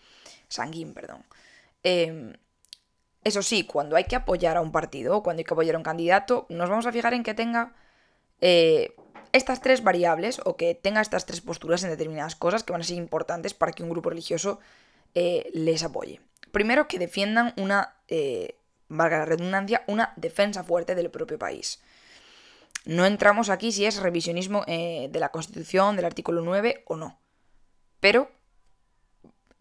Sanguín, 0.49 0.95
perdón. 0.95 1.25
Em, 1.85 2.35
eso 3.23 3.43
sí, 3.43 3.65
cuando 3.65 3.95
hay 3.95 4.05
que 4.05 4.17
apoyar 4.17 4.57
a 4.57 4.61
un 4.61 4.73
partido 4.73 5.17
o 5.17 5.23
cuando 5.23 5.41
hay 5.41 5.45
que 5.45 5.55
apoyar 5.55 5.77
a 5.77 5.79
un 5.79 5.85
candidato, 5.85 6.47
nos 6.49 6.69
vamos 6.69 6.87
a 6.87 6.93
fijar 6.93 7.15
en 7.15 7.23
que 7.23 7.35
tenga 7.35 7.75
eh, 8.41 8.95
estas 9.33 9.61
tres 9.61 9.83
variables 9.83 10.41
o 10.45 10.57
que 10.57 10.75
tenga 10.75 11.01
estas 11.01 11.27
tres 11.27 11.41
posturas 11.41 11.83
en 11.85 11.91
determinadas 11.91 12.37
cosas 12.37 12.65
que 12.65 12.73
van 12.73 12.81
a 12.81 12.85
ser 12.85 12.97
importantes 12.97 13.55
para 13.55 13.73
que 13.73 13.83
un 13.83 13.91
grupo 13.91 14.11
religioso 14.11 14.61
eh, 15.15 15.51
les 15.53 15.83
apoye. 15.83 16.21
Primero, 16.53 16.89
que 16.89 16.99
defiendan 16.99 17.53
una 17.57 17.97
eh, 18.09 18.59
valga 18.89 19.19
la 19.19 19.25
redundancia, 19.25 19.85
una 19.87 20.13
defensa 20.17 20.65
fuerte 20.65 20.95
del 20.95 21.11
propio 21.11 21.39
país. 21.39 21.81
No 22.85 23.05
entramos 23.05 23.51
aquí 23.51 23.73
si 23.73 23.85
es 23.85 24.01
revisionismo 24.01 24.65
eh, 24.67 25.09
de 25.11 25.21
la 25.21 25.31
Constitución, 25.31 25.97
del 25.97 26.07
artículo 26.07 26.41
9 26.43 26.85
o 26.87 26.97
no. 26.97 27.21
Pero 28.01 28.31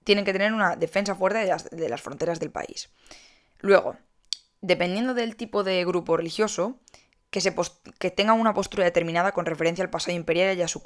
tienen 0.04 0.24
que 0.24 0.34
tener 0.34 0.54
una 0.54 0.76
defensa 0.76 1.16
fuerte 1.16 1.40
de 1.40 1.90
las, 1.90 2.02
fronteras 2.02 2.40
del 2.40 2.52
país. 2.52 2.90
Luego, 3.60 3.98
dependiendo 4.62 5.14
del 5.14 5.36
tipo 5.36 5.64
de 5.66 5.84
grupo 5.84 6.16
religioso, 6.16 6.80
que, 7.30 7.42
se 7.42 7.54
que 8.00 8.12
tenga 8.12 8.34
una 8.34 8.54
postura 8.54 8.84
determinada 8.84 9.32
con 9.32 9.46
referencia 9.46 9.84
al 9.84 9.90
pasado 9.90 10.16
imperial 10.16 10.58
y 10.58 10.62
a 10.62 10.68
su. 10.68 10.82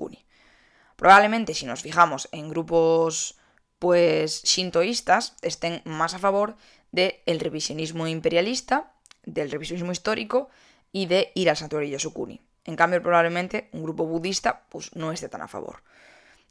Probablemente, 0.95 1.53
si 1.53 1.65
nos 1.65 1.81
fijamos 1.81 2.29
en 2.31 2.50
grupos 2.50 3.38
pues 3.79 4.43
shintoístas, 4.43 5.36
estén 5.41 5.81
más 5.86 6.13
a 6.13 6.19
favor 6.19 6.55
del 6.91 7.39
revisionismo 7.39 8.07
imperialista, 8.07 8.93
del 9.24 9.50
revisionismo 9.50 9.91
histórico 9.91 10.50
y 10.91 11.07
de 11.07 11.31
ir 11.33 11.50
al 11.50 11.57
santuario 11.57 11.89
Yasukuni. 11.89 12.41
En 12.65 12.75
cambio, 12.75 13.01
probablemente 13.01 13.69
un 13.71 13.81
grupo 13.81 14.05
budista 14.05 14.65
pues, 14.69 14.95
no 14.95 15.12
esté 15.12 15.29
tan 15.29 15.41
a 15.41 15.48
favor. 15.48 15.83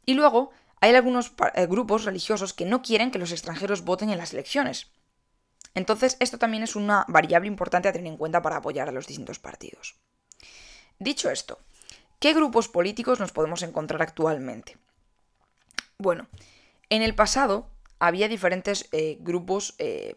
Y 0.05 0.13
luego 0.15 0.51
hay 0.81 0.93
algunos 0.93 1.31
eh, 1.53 1.67
grupos 1.67 2.03
religiosos 2.03 2.53
que 2.53 2.65
no 2.65 2.81
quieren 2.81 3.11
que 3.11 3.19
los 3.19 3.31
extranjeros 3.31 3.85
voten 3.85 4.09
en 4.09 4.17
las 4.17 4.33
elecciones. 4.33 4.91
Entonces, 5.73 6.17
esto 6.19 6.37
también 6.37 6.63
es 6.63 6.75
una 6.75 7.05
variable 7.07 7.47
importante 7.47 7.87
a 7.87 7.93
tener 7.93 8.07
en 8.07 8.17
cuenta 8.17 8.41
para 8.41 8.57
apoyar 8.57 8.89
a 8.89 8.91
los 8.91 9.07
distintos 9.07 9.39
partidos. 9.39 9.95
Dicho 10.99 11.29
esto, 11.29 11.59
¿qué 12.19 12.33
grupos 12.33 12.67
políticos 12.67 13.19
nos 13.19 13.31
podemos 13.31 13.63
encontrar 13.63 14.01
actualmente? 14.01 14.77
Bueno, 15.97 16.27
en 16.89 17.01
el 17.01 17.15
pasado 17.15 17.69
había 17.99 18.27
diferentes 18.27 18.89
eh, 18.91 19.17
grupos 19.21 19.75
eh, 19.77 20.15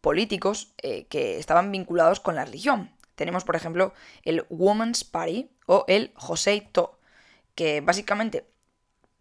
políticos 0.00 0.74
eh, 0.82 1.06
que 1.06 1.38
estaban 1.38 1.72
vinculados 1.72 2.20
con 2.20 2.34
la 2.34 2.44
religión. 2.44 2.92
Tenemos, 3.14 3.44
por 3.44 3.56
ejemplo, 3.56 3.94
el 4.22 4.44
Women's 4.48 5.04
Party 5.04 5.50
o 5.66 5.84
el 5.88 6.12
Josei 6.14 6.60
To, 6.72 6.98
que 7.54 7.80
básicamente, 7.80 8.46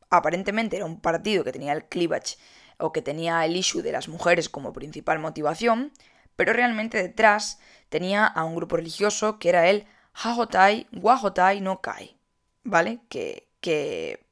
aparentemente 0.10 0.76
era 0.76 0.86
un 0.86 1.00
partido 1.00 1.44
que 1.44 1.52
tenía 1.52 1.74
el 1.74 1.86
cleavage 1.86 2.38
o 2.78 2.92
que 2.92 3.02
tenía 3.02 3.44
el 3.46 3.56
issue 3.56 3.82
de 3.82 3.92
las 3.92 4.08
mujeres 4.08 4.50
como 4.50 4.74
principal 4.74 5.20
motivación, 5.20 5.92
pero 6.36 6.54
realmente 6.54 7.02
detrás 7.02 7.60
tenía 7.90 8.26
a 8.26 8.44
un 8.44 8.56
grupo 8.56 8.78
religioso 8.78 9.40
que 9.40 9.50
era 9.50 9.70
el 9.70 9.86
Hahotai 10.14 10.88
Wahotai 10.94 11.62
no 11.62 11.82
Kai, 11.82 12.18
¿vale? 12.64 13.00
Que, 13.10 13.48
que 13.62 14.26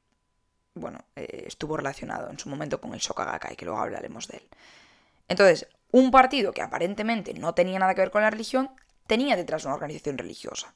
bueno, 0.74 1.00
eh, 1.16 1.44
estuvo 1.46 1.76
relacionado 1.76 2.30
en 2.30 2.38
su 2.38 2.48
momento 2.48 2.80
con 2.80 2.94
el 2.94 3.00
Shokagakai, 3.00 3.56
que 3.56 3.64
luego 3.64 3.80
hablaremos 3.80 4.28
de 4.28 4.38
él. 4.38 4.48
Entonces, 5.28 5.66
un 5.90 6.10
partido 6.10 6.52
que 6.52 6.62
aparentemente 6.62 7.34
no 7.34 7.54
tenía 7.54 7.78
nada 7.78 7.94
que 7.94 8.02
ver 8.02 8.10
con 8.10 8.22
la 8.22 8.30
religión, 8.30 8.70
tenía 9.06 9.36
detrás 9.36 9.64
una 9.64 9.74
organización 9.74 10.18
religiosa. 10.18 10.74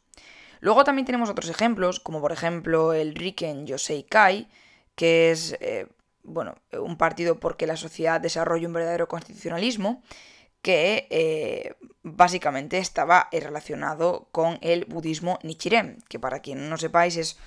Luego 0.61 0.85
también 0.85 1.07
tenemos 1.07 1.31
otros 1.31 1.49
ejemplos, 1.49 2.01
como 2.01 2.21
por 2.21 2.33
ejemplo 2.33 2.93
el 2.93 3.15
Riken 3.15 3.67
Yosei 3.67 4.05
Kai, 4.05 4.49
que 4.95 5.31
es 5.31 5.57
eh, 5.61 5.87
bueno, 6.23 6.55
un 6.73 6.97
partido 6.97 7.41
porque 7.41 7.67
la 7.67 7.77
sociedad 7.77 8.21
desarrolla 8.21 8.67
un 8.67 8.73
verdadero 8.73 9.09
constitucionalismo, 9.09 10.03
que 10.63 11.07
eh, 11.11 11.75
básicamente 12.03 12.79
estaba 12.79 13.29
relacionado 13.33 14.29
con 14.31 14.59
el 14.61 14.85
budismo 14.85 15.39
Nichiren, 15.43 15.99
que 16.09 16.19
para 16.19 16.41
quien 16.41 16.69
no 16.69 16.77
sepáis 16.77 17.17
es 17.17 17.39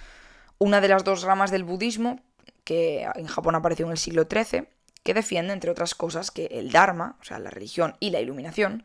una 0.58 0.82
de 0.82 0.88
las 0.88 1.03
dos 1.03 1.22
ramas 1.22 1.51
del 1.51 1.63
budismo 1.63 2.22
que 2.63 3.08
en 3.15 3.27
Japón 3.27 3.56
apareció 3.56 3.86
en 3.86 3.92
el 3.92 3.98
siglo 3.98 4.27
XIII 4.30 4.68
que 5.03 5.13
defiende, 5.13 5.53
entre 5.53 5.70
otras 5.70 5.96
cosas, 5.96 6.32
que 6.32 6.46
el 6.46 6.72
Dharma, 6.72 7.18
o 7.22 7.24
sea, 7.24 7.38
la 7.38 7.50
religión 7.50 7.96
y 8.00 8.10
la 8.10 8.22
iluminación, 8.22 8.84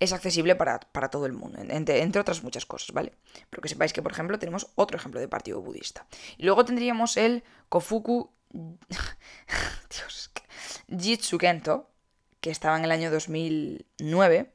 es 0.00 0.12
accesible 0.12 0.54
para, 0.54 0.78
todo 1.10 1.26
el 1.26 1.32
mundo, 1.32 1.58
entre, 1.60 2.20
otras 2.20 2.44
muchas 2.44 2.64
cosas, 2.64 2.92
¿vale? 2.92 3.12
Pero 3.50 3.60
que 3.60 3.68
sepáis 3.68 3.92
que, 3.92 4.00
por 4.00 4.12
ejemplo, 4.12 4.38
tenemos 4.38 4.68
otro 4.76 4.96
ejemplo 4.96 5.18
de 5.18 5.26
partido 5.26 5.60
budista. 5.60 6.06
Y 6.36 6.44
luego 6.44 6.64
tendríamos 6.64 7.16
el 7.16 7.42
Kofuku 7.68 8.30
Dios, 8.50 10.30
Jitsukento, 10.88 11.90
que 12.40 12.50
estaba 12.50 12.78
en 12.78 12.84
el 12.84 12.90
año 12.90 13.10
2009 13.10 14.52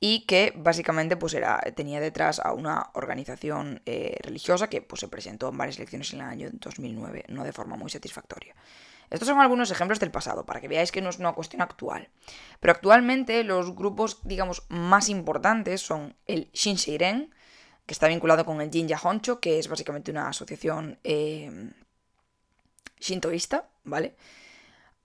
y 0.00 0.26
que 0.26 0.52
básicamente 0.56 1.16
pues 1.16 1.34
era, 1.34 1.60
tenía 1.74 2.00
detrás 2.00 2.38
a 2.38 2.52
una 2.52 2.90
organización 2.94 3.82
eh, 3.84 4.16
religiosa 4.22 4.68
que 4.68 4.80
pues, 4.80 5.00
se 5.00 5.08
presentó 5.08 5.48
en 5.48 5.58
varias 5.58 5.76
elecciones 5.76 6.12
en 6.12 6.20
el 6.20 6.26
año 6.26 6.48
2009, 6.52 7.24
no 7.28 7.44
de 7.44 7.52
forma 7.52 7.76
muy 7.76 7.90
satisfactoria. 7.90 8.54
Estos 9.10 9.26
son 9.26 9.40
algunos 9.40 9.70
ejemplos 9.70 10.00
del 10.00 10.10
pasado, 10.10 10.44
para 10.44 10.60
que 10.60 10.68
veáis 10.68 10.92
que 10.92 11.00
no 11.00 11.08
es 11.08 11.18
una 11.18 11.32
cuestión 11.32 11.62
actual. 11.62 12.10
Pero 12.60 12.72
actualmente 12.72 13.42
los 13.42 13.74
grupos, 13.74 14.20
digamos, 14.24 14.64
más 14.68 15.08
importantes 15.08 15.80
son 15.80 16.14
el 16.26 16.50
Shinseiren, 16.52 17.34
que 17.86 17.94
está 17.94 18.06
vinculado 18.06 18.44
con 18.44 18.60
el 18.60 18.70
Jinja 18.70 19.00
Honcho, 19.02 19.40
que 19.40 19.58
es 19.58 19.68
básicamente 19.68 20.10
una 20.10 20.28
asociación 20.28 20.98
eh, 21.04 21.72
shintoísta, 23.00 23.68
¿vale? 23.84 24.14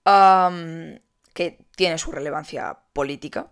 que 0.04 1.58
tiene 1.76 1.96
su 1.96 2.12
relevancia 2.12 2.78
política, 2.92 3.50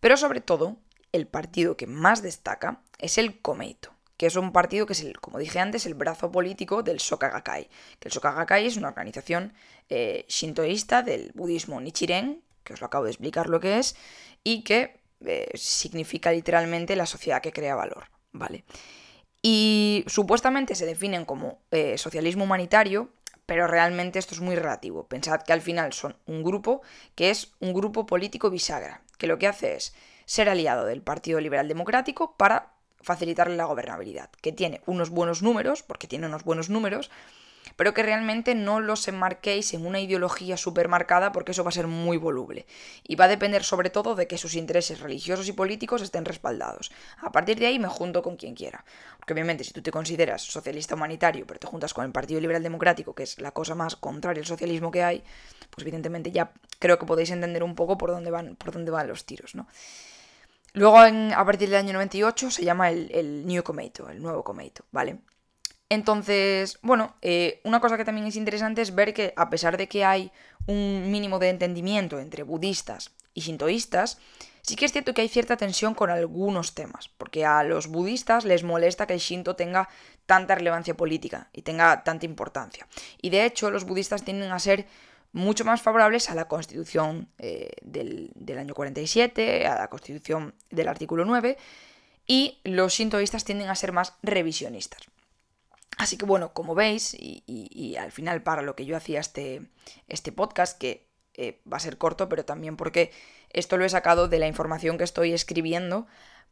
pero 0.00 0.18
sobre 0.18 0.42
todo 0.42 0.76
el 1.12 1.26
partido 1.26 1.78
que 1.78 1.86
más 1.86 2.22
destaca 2.22 2.82
es 2.98 3.16
el 3.16 3.40
Komeito 3.40 3.94
que 4.16 4.26
es 4.26 4.36
un 4.36 4.52
partido 4.52 4.86
que 4.86 4.92
es, 4.92 5.04
como 5.20 5.38
dije 5.38 5.58
antes, 5.58 5.86
el 5.86 5.94
brazo 5.94 6.30
político 6.30 6.82
del 6.82 6.98
Shokagakai. 6.98 7.68
Que 7.98 8.08
el 8.08 8.12
Shokagakai 8.12 8.66
es 8.66 8.76
una 8.76 8.88
organización 8.88 9.52
eh, 9.88 10.24
shintoísta 10.28 11.02
del 11.02 11.32
budismo 11.34 11.80
Nichiren, 11.80 12.42
que 12.62 12.74
os 12.74 12.80
lo 12.80 12.86
acabo 12.86 13.04
de 13.04 13.10
explicar 13.10 13.48
lo 13.48 13.60
que 13.60 13.78
es, 13.78 13.96
y 14.44 14.62
que 14.62 15.00
eh, 15.26 15.50
significa 15.54 16.30
literalmente 16.32 16.96
la 16.96 17.06
sociedad 17.06 17.42
que 17.42 17.52
crea 17.52 17.74
valor, 17.74 18.06
¿vale? 18.32 18.64
Y 19.42 20.04
supuestamente 20.06 20.74
se 20.74 20.86
definen 20.86 21.24
como 21.24 21.58
eh, 21.70 21.98
socialismo 21.98 22.44
humanitario, 22.44 23.10
pero 23.46 23.66
realmente 23.66 24.18
esto 24.18 24.34
es 24.34 24.40
muy 24.40 24.56
relativo. 24.56 25.06
Pensad 25.06 25.42
que 25.42 25.52
al 25.52 25.60
final 25.60 25.92
son 25.92 26.16
un 26.26 26.42
grupo 26.42 26.82
que 27.14 27.30
es 27.30 27.52
un 27.60 27.74
grupo 27.74 28.06
político 28.06 28.50
bisagra, 28.50 29.02
que 29.18 29.26
lo 29.26 29.38
que 29.38 29.46
hace 29.46 29.74
es 29.76 29.94
ser 30.26 30.48
aliado 30.48 30.86
del 30.86 31.02
Partido 31.02 31.40
Liberal 31.40 31.68
Democrático 31.68 32.34
para 32.36 32.72
facilitarle 33.00 33.56
la 33.56 33.66
gobernabilidad, 33.66 34.30
que 34.40 34.52
tiene 34.52 34.80
unos 34.86 35.10
buenos 35.10 35.42
números, 35.42 35.82
porque 35.82 36.08
tiene 36.08 36.26
unos 36.26 36.44
buenos 36.44 36.70
números, 36.70 37.10
pero 37.76 37.94
que 37.94 38.02
realmente 38.02 38.54
no 38.54 38.80
los 38.80 39.06
enmarquéis 39.08 39.74
en 39.74 39.86
una 39.86 40.00
ideología 40.00 40.56
supermarcada 40.56 41.32
porque 41.32 41.52
eso 41.52 41.64
va 41.64 41.68
a 41.68 41.72
ser 41.72 41.86
muy 41.86 42.16
voluble. 42.16 42.66
Y 43.02 43.16
va 43.16 43.24
a 43.26 43.28
depender 43.28 43.64
sobre 43.64 43.90
todo 43.90 44.14
de 44.14 44.26
que 44.26 44.38
sus 44.38 44.54
intereses 44.54 45.00
religiosos 45.00 45.48
y 45.48 45.52
políticos 45.52 46.02
estén 46.02 46.24
respaldados. 46.24 46.92
A 47.18 47.32
partir 47.32 47.58
de 47.58 47.66
ahí 47.66 47.78
me 47.78 47.88
junto 47.88 48.22
con 48.22 48.36
quien 48.36 48.54
quiera. 48.54 48.84
Porque 49.18 49.32
obviamente 49.32 49.64
si 49.64 49.72
tú 49.72 49.82
te 49.82 49.90
consideras 49.90 50.42
socialista 50.42 50.94
humanitario, 50.94 51.46
pero 51.46 51.60
te 51.60 51.66
juntas 51.66 51.94
con 51.94 52.04
el 52.04 52.12
Partido 52.12 52.40
Liberal 52.40 52.62
Democrático, 52.62 53.14
que 53.14 53.22
es 53.22 53.40
la 53.40 53.52
cosa 53.52 53.74
más 53.74 53.96
contraria 53.96 54.40
al 54.40 54.46
socialismo 54.46 54.90
que 54.90 55.02
hay, 55.02 55.22
pues 55.70 55.82
evidentemente 55.82 56.30
ya 56.30 56.52
creo 56.78 56.98
que 56.98 57.06
podéis 57.06 57.30
entender 57.30 57.62
un 57.62 57.74
poco 57.74 57.98
por 57.98 58.10
dónde 58.10 58.30
van, 58.30 58.56
por 58.56 58.72
dónde 58.72 58.90
van 58.90 59.08
los 59.08 59.24
tiros, 59.24 59.54
¿no? 59.54 59.66
Luego, 60.74 60.98
a 60.98 61.44
partir 61.44 61.68
del 61.68 61.78
año 61.78 61.92
98, 61.92 62.50
se 62.50 62.64
llama 62.64 62.90
el, 62.90 63.46
New 63.46 63.62
Cometo, 63.62 64.08
el 64.10 64.20
nuevo 64.20 64.42
Cometo, 64.42 64.84
¿vale? 64.90 65.18
Entonces, 65.94 66.78
bueno, 66.82 67.14
eh, 67.22 67.60
una 67.62 67.78
cosa 67.78 67.96
que 67.96 68.04
también 68.04 68.26
es 68.26 68.34
interesante 68.34 68.82
es 68.82 68.96
ver 68.96 69.14
que 69.14 69.32
a 69.36 69.48
pesar 69.48 69.76
de 69.76 69.86
que 69.86 70.04
hay 70.04 70.32
un 70.66 71.10
mínimo 71.12 71.38
de 71.38 71.50
entendimiento 71.50 72.18
entre 72.18 72.42
budistas 72.42 73.12
y 73.32 73.42
sintoístas, 73.42 74.18
sí 74.62 74.74
que 74.74 74.86
es 74.86 74.92
cierto 74.92 75.14
que 75.14 75.20
hay 75.22 75.28
cierta 75.28 75.56
tensión 75.56 75.94
con 75.94 76.10
algunos 76.10 76.74
temas, 76.74 77.08
porque 77.16 77.44
a 77.44 77.62
los 77.62 77.86
budistas 77.86 78.44
les 78.44 78.64
molesta 78.64 79.06
que 79.06 79.14
el 79.14 79.20
Shinto 79.20 79.54
tenga 79.54 79.88
tanta 80.26 80.56
relevancia 80.56 80.96
política 80.96 81.48
y 81.52 81.62
tenga 81.62 82.02
tanta 82.02 82.26
importancia. 82.26 82.88
Y 83.22 83.30
de 83.30 83.44
hecho, 83.44 83.70
los 83.70 83.84
budistas 83.84 84.24
tienden 84.24 84.50
a 84.50 84.58
ser 84.58 84.86
mucho 85.30 85.64
más 85.64 85.80
favorables 85.80 86.28
a 86.28 86.34
la 86.34 86.48
constitución 86.48 87.28
eh, 87.38 87.70
del, 87.82 88.58
año 88.58 88.74
47, 88.74 89.64
a 89.68 89.76
la 89.76 89.88
constitución 89.88 90.54
del 90.70 90.88
artículo 90.88 91.24
9, 91.24 91.56
y 92.26 92.58
los 92.64 92.94
sintoístas 92.94 93.44
tienden 93.44 93.68
a 93.68 93.76
ser 93.76 93.92
más 93.92 94.14
revisionistas. 94.22 95.13
Así 95.96 96.16
que 96.16 96.24
bueno, 96.24 96.52
como 96.52 96.74
veis, 96.74 97.16
y, 97.18 97.96
al 97.96 98.12
final 98.12 98.42
para 98.42 98.62
lo 98.62 98.74
que 98.74 98.84
yo 98.84 98.96
hacía 98.96 99.20
este, 99.20 99.70
este 100.08 100.32
podcast, 100.32 100.78
que 100.78 101.08
eh, 101.34 101.60
va 101.70 101.76
a 101.76 101.80
ser 101.80 101.98
corto, 101.98 102.28
pero 102.28 102.44
también 102.44 102.76
porque 102.76 103.12
esto 103.50 103.76
lo 103.76 103.84
he 103.84 103.88
sacado 103.88 104.28
de 104.28 104.38
la 104.38 104.46
información 104.46 104.98
que 104.98 105.04
estoy 105.04 105.32
escribiendo 105.32 106.06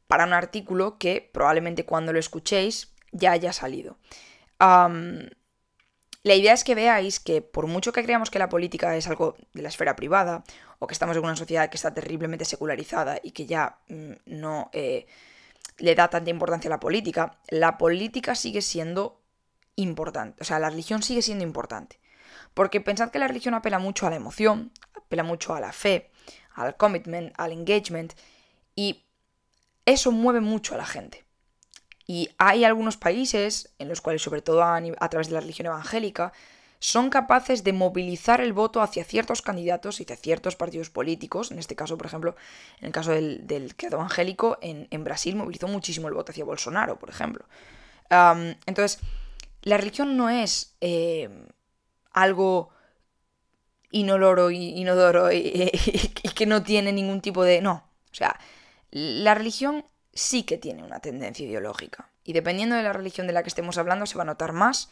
para 0.06 0.24
un 0.24 0.32
artículo 0.32 0.98
que 0.98 1.28
probablemente 1.32 1.84
cuando 1.84 2.12
lo 2.12 2.18
escuchéis 2.18 2.92
ya 3.12 3.32
haya 3.32 3.52
salido. 3.52 3.98
la 4.58 6.34
idea 6.34 6.52
es 6.52 6.64
que 6.64 6.74
veáis 6.74 7.18
que 7.18 7.42
por 7.42 7.66
mucho 7.66 7.92
que 7.92 8.04
creamos 8.04 8.30
que 8.30 8.38
la 8.38 8.48
política 8.48 8.96
es 8.96 9.08
algo 9.08 9.36
de 9.54 9.62
la 9.62 9.68
esfera 9.68 9.96
privada, 9.96 10.44
o 10.78 10.86
que 10.88 10.94
estamos 10.94 11.16
en 11.16 11.24
una 11.24 11.36
sociedad 11.36 11.70
que 11.70 11.76
está 11.76 11.94
terriblemente 11.94 12.44
secularizada 12.44 13.20
y 13.22 13.30
que 13.30 13.46
ya 13.46 13.78
mm, 13.88 14.12
no 14.26 14.68
eh, 14.72 15.06
le 15.78 15.94
da 15.94 16.10
tanta 16.10 16.30
importancia 16.30 16.68
a 16.68 16.74
la 16.74 16.80
política, 16.80 17.38
la 17.48 17.78
política 17.78 18.34
sigue 18.34 18.62
siendo 18.62 19.21
importante, 19.76 20.42
o 20.42 20.44
sea, 20.44 20.58
la 20.58 20.70
religión 20.70 21.02
sigue 21.02 21.22
siendo 21.22 21.44
importante. 21.44 21.98
Porque 22.54 22.80
pensad 22.80 23.10
que 23.10 23.18
la 23.18 23.28
religión 23.28 23.54
apela 23.54 23.78
mucho 23.78 24.06
a 24.06 24.10
la 24.10 24.16
emoción, 24.16 24.72
apela 24.94 25.22
mucho 25.22 25.54
a 25.54 25.60
la 25.60 25.72
fe, 25.72 26.10
al 26.54 26.76
commitment, 26.76 27.32
al 27.38 27.52
engagement, 27.52 28.12
y 28.74 29.04
eso 29.86 30.12
mueve 30.12 30.40
mucho 30.40 30.74
a 30.74 30.78
la 30.78 30.86
gente. 30.86 31.24
Y 32.06 32.30
hay 32.38 32.64
algunos 32.64 32.96
países 32.96 33.72
en 33.78 33.88
los 33.88 34.00
cuales, 34.00 34.22
sobre 34.22 34.42
todo 34.42 34.62
a, 34.62 35.08
través 35.08 35.28
de 35.28 35.34
la 35.34 35.40
religión 35.40 35.66
evangélica, 35.66 36.32
son 36.78 37.10
capaces 37.10 37.62
de 37.62 37.72
movilizar 37.72 38.40
el 38.40 38.52
voto 38.52 38.82
hacia 38.82 39.04
ciertos 39.04 39.40
candidatos 39.40 40.00
y 40.00 40.02
hacia 40.02 40.16
ciertos 40.16 40.56
partidos 40.56 40.90
políticos. 40.90 41.52
En 41.52 41.58
este 41.60 41.76
caso, 41.76 41.96
por 41.96 42.06
ejemplo, 42.06 42.34
en 42.80 42.86
el 42.86 42.92
caso 42.92 43.12
del, 43.12 43.46
del 43.46 43.76
credo 43.76 43.96
evangélico, 43.96 44.58
en, 44.60 45.04
Brasil 45.04 45.36
movilizó 45.36 45.68
muchísimo 45.68 46.08
el 46.08 46.14
voto 46.14 46.32
hacia 46.32 46.44
Bolsonaro, 46.44 46.98
por 46.98 47.08
ejemplo. 47.08 47.44
entonces, 48.66 48.98
la 49.62 49.76
religión 49.76 50.16
no 50.16 50.28
es 50.28 50.76
eh, 50.80 51.28
algo 52.12 52.70
inoloro 53.90 54.50
y 54.50 54.80
inodoro 54.80 55.30
y, 55.32 55.70
que 56.34 56.46
no 56.46 56.62
tiene 56.62 56.92
ningún 56.92 57.20
tipo 57.20 57.44
de... 57.44 57.60
No, 57.60 57.84
o 58.10 58.14
sea, 58.14 58.38
la 58.90 59.34
religión 59.34 59.84
sí 60.12 60.42
que 60.42 60.58
tiene 60.58 60.82
una 60.82 61.00
tendencia 61.00 61.46
ideológica. 61.46 62.10
Y 62.24 62.32
dependiendo 62.32 62.76
de 62.76 62.82
la 62.82 62.92
religión 62.92 63.26
de 63.26 63.32
la 63.32 63.42
que 63.42 63.48
estemos 63.48 63.78
hablando, 63.78 64.06
se 64.06 64.16
va 64.16 64.22
a 64.22 64.26
notar 64.26 64.52
más 64.52 64.90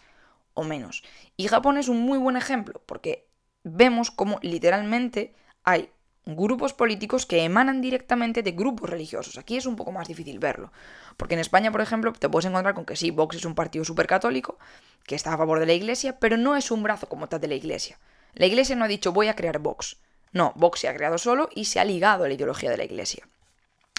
o 0.54 0.64
menos. 0.64 1.02
Y 1.36 1.48
Japón 1.48 1.76
es 1.76 1.88
un 1.88 2.00
muy 2.00 2.18
buen 2.18 2.36
ejemplo, 2.36 2.82
porque 2.86 3.28
vemos 3.62 4.10
como 4.10 4.38
literalmente 4.42 5.34
hay 5.62 5.90
grupos 6.36 6.72
políticos 6.72 7.26
que 7.26 7.44
emanan 7.44 7.80
directamente 7.80 8.42
de 8.42 8.52
grupos 8.52 8.90
religiosos. 8.90 9.38
Aquí 9.38 9.56
es 9.56 9.66
un 9.66 9.76
poco 9.76 9.92
más 9.92 10.08
difícil 10.08 10.38
verlo. 10.38 10.72
Porque 11.16 11.34
en 11.34 11.40
España, 11.40 11.70
por 11.72 11.80
ejemplo, 11.80 12.12
te 12.12 12.28
puedes 12.28 12.46
encontrar 12.46 12.74
con 12.74 12.84
que 12.84 12.96
sí, 12.96 13.10
Vox 13.10 13.36
es 13.36 13.44
un 13.44 13.54
partido 13.54 13.84
súper 13.84 14.06
católico, 14.06 14.58
que 15.04 15.14
está 15.14 15.34
a 15.34 15.38
favor 15.38 15.60
de 15.60 15.66
la 15.66 15.72
iglesia, 15.72 16.18
pero 16.18 16.36
no 16.36 16.56
es 16.56 16.70
un 16.70 16.82
brazo 16.82 17.08
como 17.08 17.28
tal 17.28 17.40
de 17.40 17.48
la 17.48 17.54
iglesia. 17.54 17.98
La 18.34 18.46
iglesia 18.46 18.76
no 18.76 18.84
ha 18.84 18.88
dicho 18.88 19.12
voy 19.12 19.28
a 19.28 19.36
crear 19.36 19.58
Vox. 19.58 19.96
No, 20.32 20.52
Vox 20.56 20.80
se 20.80 20.88
ha 20.88 20.94
creado 20.94 21.18
solo 21.18 21.48
y 21.54 21.64
se 21.64 21.80
ha 21.80 21.84
ligado 21.84 22.24
a 22.24 22.28
la 22.28 22.34
ideología 22.34 22.70
de 22.70 22.76
la 22.76 22.84
iglesia. 22.84 23.28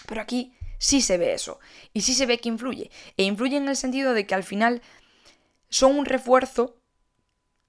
Pero 0.08 0.22
aquí 0.22 0.54
sí 0.78 1.02
se 1.02 1.18
ve 1.18 1.34
eso. 1.34 1.60
Y 1.94 2.02
sí 2.02 2.14
se 2.14 2.26
ve 2.26 2.40
que 2.40 2.50
influye. 2.50 2.90
E 3.18 3.24
influye 3.24 3.58
en 3.58 3.68
el 3.68 3.76
sentido 3.76 4.14
de 4.14 4.26
que 4.26 4.36
al 4.36 4.44
final 4.44 4.82
son 5.70 5.98
un 5.98 6.06
refuerzo 6.06 6.78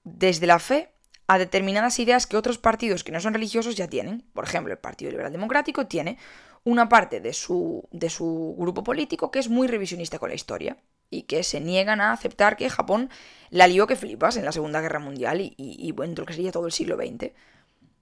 desde 0.03 0.47
la 0.47 0.59
fe 0.59 0.92
a 1.27 1.37
determinadas 1.37 1.99
ideas 1.99 2.27
que 2.27 2.37
otros 2.37 2.57
partidos 2.57 3.03
que 3.03 3.11
no 3.11 3.19
son 3.19 3.33
religiosos 3.33 3.75
ya 3.75 3.87
tienen. 3.87 4.23
Por 4.33 4.43
ejemplo, 4.43 4.73
el 4.73 4.79
Partido 4.79 5.11
Liberal 5.11 5.31
Democrático 5.31 5.87
tiene 5.87 6.17
una 6.63 6.89
parte 6.89 7.19
de 7.19 7.33
su, 7.33 7.87
de 7.91 8.09
su 8.09 8.55
grupo 8.57 8.83
político 8.83 9.31
que 9.31 9.39
es 9.39 9.49
muy 9.49 9.67
revisionista 9.67 10.19
con 10.19 10.29
la 10.29 10.35
historia 10.35 10.77
y 11.09 11.23
que 11.23 11.43
se 11.43 11.59
niegan 11.59 12.01
a 12.01 12.11
aceptar 12.11 12.55
que 12.57 12.69
Japón 12.69 13.09
la 13.49 13.67
lió 13.67 13.85
que 13.87 13.95
flipas 13.95 14.37
en 14.37 14.45
la 14.45 14.51
Segunda 14.51 14.81
Guerra 14.81 14.99
Mundial 14.99 15.41
y, 15.41 15.53
y, 15.57 15.91
bueno, 15.91 16.13
lo 16.17 16.25
que 16.25 16.33
sería 16.33 16.51
todo 16.51 16.65
el 16.65 16.71
siglo 16.71 16.95
XX. 16.95 17.31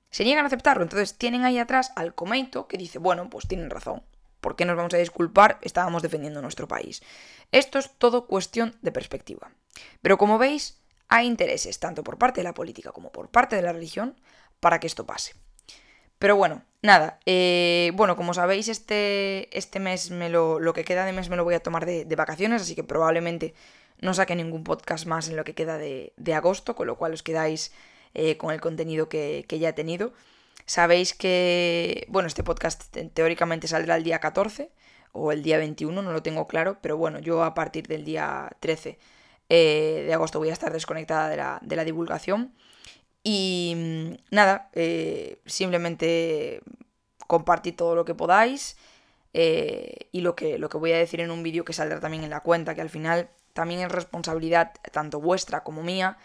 Se 0.10 0.24
niegan 0.24 0.46
a 0.46 0.48
aceptarlo, 0.48 0.84
entonces 0.84 1.18
tienen 1.18 1.44
ahí 1.44 1.58
atrás 1.58 1.92
al 1.96 2.14
Komeito 2.16 2.68
que 2.68 2.78
dice, 2.78 3.00
bueno, 3.00 3.30
pues 3.30 3.48
tienen 3.48 3.70
razón. 3.70 4.04
¿Por 4.40 4.56
qué 4.56 4.66
nos 4.66 4.76
vamos 4.76 4.94
a 4.94 4.98
disculpar? 4.98 5.60
Estábamos 5.62 6.02
defendiendo 6.02 6.42
nuestro 6.42 6.68
país. 6.68 7.02
Esto 7.52 7.80
es 7.80 7.92
todo 7.98 8.26
cuestión 8.26 8.76
de 8.82 8.92
perspectiva. 8.92 9.52
Pero 10.02 10.18
como 10.18 10.38
veis, 10.38 10.81
hay 11.12 11.28
intereses, 11.28 11.78
tanto 11.78 12.06
por 12.06 12.18
parte 12.18 12.40
de 12.40 12.46
la 12.46 12.54
política 12.54 12.94
como 12.94 13.12
por 13.12 13.30
parte 13.30 13.58
de 13.58 13.62
la 13.62 13.74
religión, 13.74 14.16
para 14.62 14.80
que 14.80 14.88
esto 14.88 15.06
pase. 15.06 15.34
Pero 16.20 16.38
bueno, 16.38 16.64
nada. 16.82 17.20
Eh, 17.26 17.92
bueno, 17.96 18.16
como 18.16 18.34
sabéis, 18.34 18.70
este, 18.70 19.56
este 19.58 19.82
mes, 19.82 20.10
me 20.10 20.30
lo, 20.30 20.62
lo 20.62 20.72
que 20.72 20.86
queda 20.86 21.04
de 21.04 21.12
mes 21.12 21.30
me 21.30 21.36
lo 21.36 21.44
voy 21.44 21.54
a 21.54 21.60
tomar 21.60 21.86
de, 21.86 22.06
vacaciones, 22.16 22.62
así 22.62 22.76
que 22.76 22.86
probablemente 22.86 23.54
no 24.00 24.14
saque 24.14 24.38
ningún 24.38 24.64
podcast 24.64 25.06
más 25.06 25.28
en 25.28 25.36
lo 25.36 25.44
que 25.44 25.54
queda 25.54 25.78
de, 25.78 26.34
agosto, 26.34 26.78
con 26.78 26.88
lo 26.88 26.98
cual 26.98 27.12
os 27.12 27.24
quedáis 27.24 27.74
eh, 28.14 28.38
con 28.38 28.54
el 28.54 28.62
contenido 28.62 29.10
que, 29.10 29.44
que 29.50 29.60
ya 29.60 29.70
he 29.70 29.74
tenido. 29.74 30.14
Sabéis 30.66 31.14
que, 31.14 32.06
bueno, 32.08 32.28
este 32.28 32.44
podcast 32.44 32.96
teóricamente 33.14 33.68
saldrá 33.68 33.98
el 33.98 34.06
día 34.06 34.20
14 34.20 34.72
o 35.12 35.34
el 35.34 35.44
día 35.44 35.58
21, 35.58 36.02
no 36.02 36.14
lo 36.14 36.24
tengo 36.24 36.48
claro, 36.48 36.78
pero 36.82 36.96
bueno, 36.96 37.20
yo 37.20 37.44
a 37.44 37.54
partir 37.54 37.88
del 37.88 38.06
día 38.06 38.50
13 38.62 38.98
eh, 39.54 40.04
de 40.08 40.14
agosto 40.14 40.40
voy 40.40 40.50
a 40.50 40.54
estar 40.54 40.72
desconectada 40.72 41.60
de 41.60 41.76
la, 41.76 41.84
divulgación. 41.84 42.56
Y 43.22 43.74
mm, 43.76 44.34
nada, 44.34 44.70
eh, 44.72 45.42
simplemente 45.46 46.62
compartid 47.28 47.76
todo 47.76 47.94
lo 47.94 48.06
que 48.06 48.16
podáis. 48.16 48.78
Eh, 49.34 50.08
y 50.14 50.22
lo 50.22 50.36
que, 50.38 50.58
lo 50.58 50.70
que 50.70 50.78
voy 50.78 50.94
a 50.94 50.98
decir 50.98 51.20
en 51.20 51.32
un 51.32 51.44
vídeo 51.44 51.66
que 51.66 51.74
saldrá 51.74 52.00
también 52.00 52.24
en 52.24 52.30
la 52.30 52.40
cuenta, 52.40 52.76
que 52.76 52.82
al 52.82 52.90
final 52.90 53.30
también 53.52 53.82
es 53.82 53.92
responsabilidad 53.92 54.72
tanto 54.94 55.20
vuestra 55.20 55.64
como 55.64 55.84
mía 55.84 56.18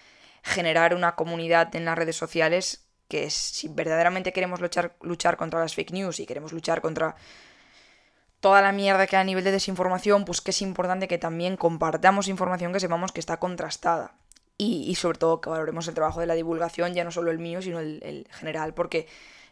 generar 0.45 0.95
una 0.95 1.17
comunidad 1.17 1.75
en 1.75 1.85
las 1.85 1.99
redes 1.99 2.15
sociales 2.15 2.87
que 3.09 3.29
si 3.31 3.67
verdaderamente 3.67 4.33
queremos 4.33 4.61
luchar, 4.61 4.97
luchar 5.03 5.37
contra 5.37 5.59
las 5.59 5.75
fake 5.75 5.91
news 5.91 6.21
y 6.21 6.27
queremos 6.27 6.53
luchar 6.53 6.81
contra 6.81 7.17
toda 8.47 8.63
la 8.63 8.71
mierda 8.71 9.09
que 9.09 9.17
hay 9.17 9.23
a 9.23 9.25
nivel 9.25 9.43
de 9.43 9.51
desinformación, 9.51 10.25
pues 10.25 10.41
que 10.41 10.53
es 10.53 10.63
importante 10.63 11.09
que 11.09 11.19
también 11.19 11.57
compartamos 11.57 12.29
información 12.29 12.73
que 12.73 12.79
sepamos 12.79 13.11
que 13.11 13.19
está 13.19 13.41
contrastada. 13.41 14.15
Y, 14.57 14.95
sobre 14.95 15.19
todo 15.19 15.41
que 15.41 15.51
valoremos 15.51 15.89
el 15.89 15.95
trabajo 15.95 16.21
de 16.21 16.27
la 16.27 16.35
divulgación, 16.35 16.95
ya 16.95 17.03
no 17.03 17.11
solo 17.11 17.33
el 17.33 17.41
mío, 17.41 17.61
sino 17.61 17.81
el, 17.81 18.25
general, 18.31 18.73
porque 18.73 19.09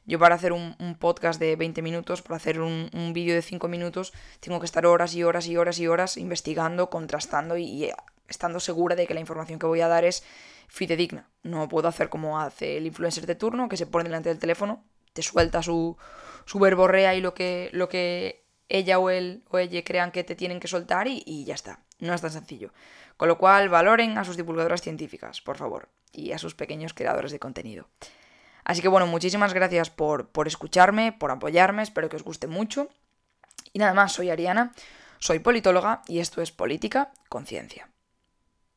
yo 0.06 0.20
para 0.20 0.36
hacer 0.36 0.52
un, 0.52 0.76
podcast 1.00 1.40
de 1.40 1.56
20 1.56 1.82
minutos, 1.82 2.22
para 2.22 2.36
hacer 2.36 2.60
un, 2.60 2.88
vídeo 3.12 3.34
de 3.34 3.42
5 3.42 3.66
minutos, 3.66 4.12
tengo 4.38 4.60
que 4.60 4.66
estar 4.66 4.86
horas 4.86 5.12
y 5.16 5.24
horas 5.24 5.48
y 5.48 5.56
horas 5.56 5.80
y 5.80 5.88
horas 5.88 6.16
investigando, 6.16 6.88
contrastando 6.88 7.58
y, 7.58 7.90
estando 8.28 8.60
segura 8.60 8.94
de 8.94 9.08
que 9.08 9.14
la 9.14 9.20
información 9.20 9.58
que 9.58 9.66
voy 9.66 9.80
a 9.80 9.88
dar 9.88 10.04
es 10.04 10.22
fidedigna. 10.68 11.28
No 11.42 11.66
puedo 11.68 11.88
hacer 11.88 12.10
como 12.10 12.38
hace 12.38 12.76
el 12.76 12.86
influencer 12.86 13.26
de 13.26 13.34
turno, 13.34 13.68
que 13.68 13.76
se 13.76 13.88
pone 13.88 14.04
delante 14.04 14.28
del 14.28 14.38
teléfono, 14.38 14.84
te 15.12 15.22
suelta 15.22 15.64
su, 15.64 15.96
su 16.44 16.60
verborrea 16.60 17.16
y 17.16 17.20
lo 17.20 17.34
que, 17.34 17.70
lo 17.72 17.88
que 17.88 18.43
ella 18.68 18.98
o 18.98 19.10
él 19.10 19.44
o 19.50 19.58
ella 19.58 19.82
crean 19.84 20.10
que 20.10 20.24
te 20.24 20.34
tienen 20.34 20.60
que 20.60 20.68
soltar 20.68 21.06
y, 21.08 21.44
ya 21.44 21.54
está. 21.54 21.80
No 21.98 22.14
es 22.14 22.20
tan 22.20 22.30
sencillo. 22.30 22.72
Con 23.16 23.28
lo 23.28 23.38
cual, 23.38 23.68
valoren 23.68 24.18
a 24.18 24.24
sus 24.24 24.36
divulgadoras 24.36 24.82
científicas, 24.82 25.40
por 25.40 25.56
favor, 25.56 25.88
y 26.12 26.32
a 26.32 26.38
sus 26.38 26.54
pequeños 26.54 26.94
creadores 26.94 27.32
de 27.32 27.38
contenido. 27.38 27.88
Así 28.64 28.82
que 28.82 28.88
bueno, 28.88 29.06
muchísimas 29.06 29.54
gracias 29.54 29.90
por, 29.90 30.30
por 30.30 30.46
escucharme, 30.46 31.12
por 31.12 31.30
apoyarme, 31.30 31.82
espero 31.82 32.08
que 32.08 32.16
os 32.16 32.24
guste 32.24 32.46
mucho. 32.46 32.88
Y 33.72 33.78
nada 33.78 33.94
más, 33.94 34.12
soy 34.12 34.30
Ariana, 34.30 34.72
soy 35.18 35.38
politóloga 35.38 36.02
y 36.08 36.18
esto 36.18 36.42
es 36.42 36.50
Política 36.50 37.12
Conciencia. 37.28 37.93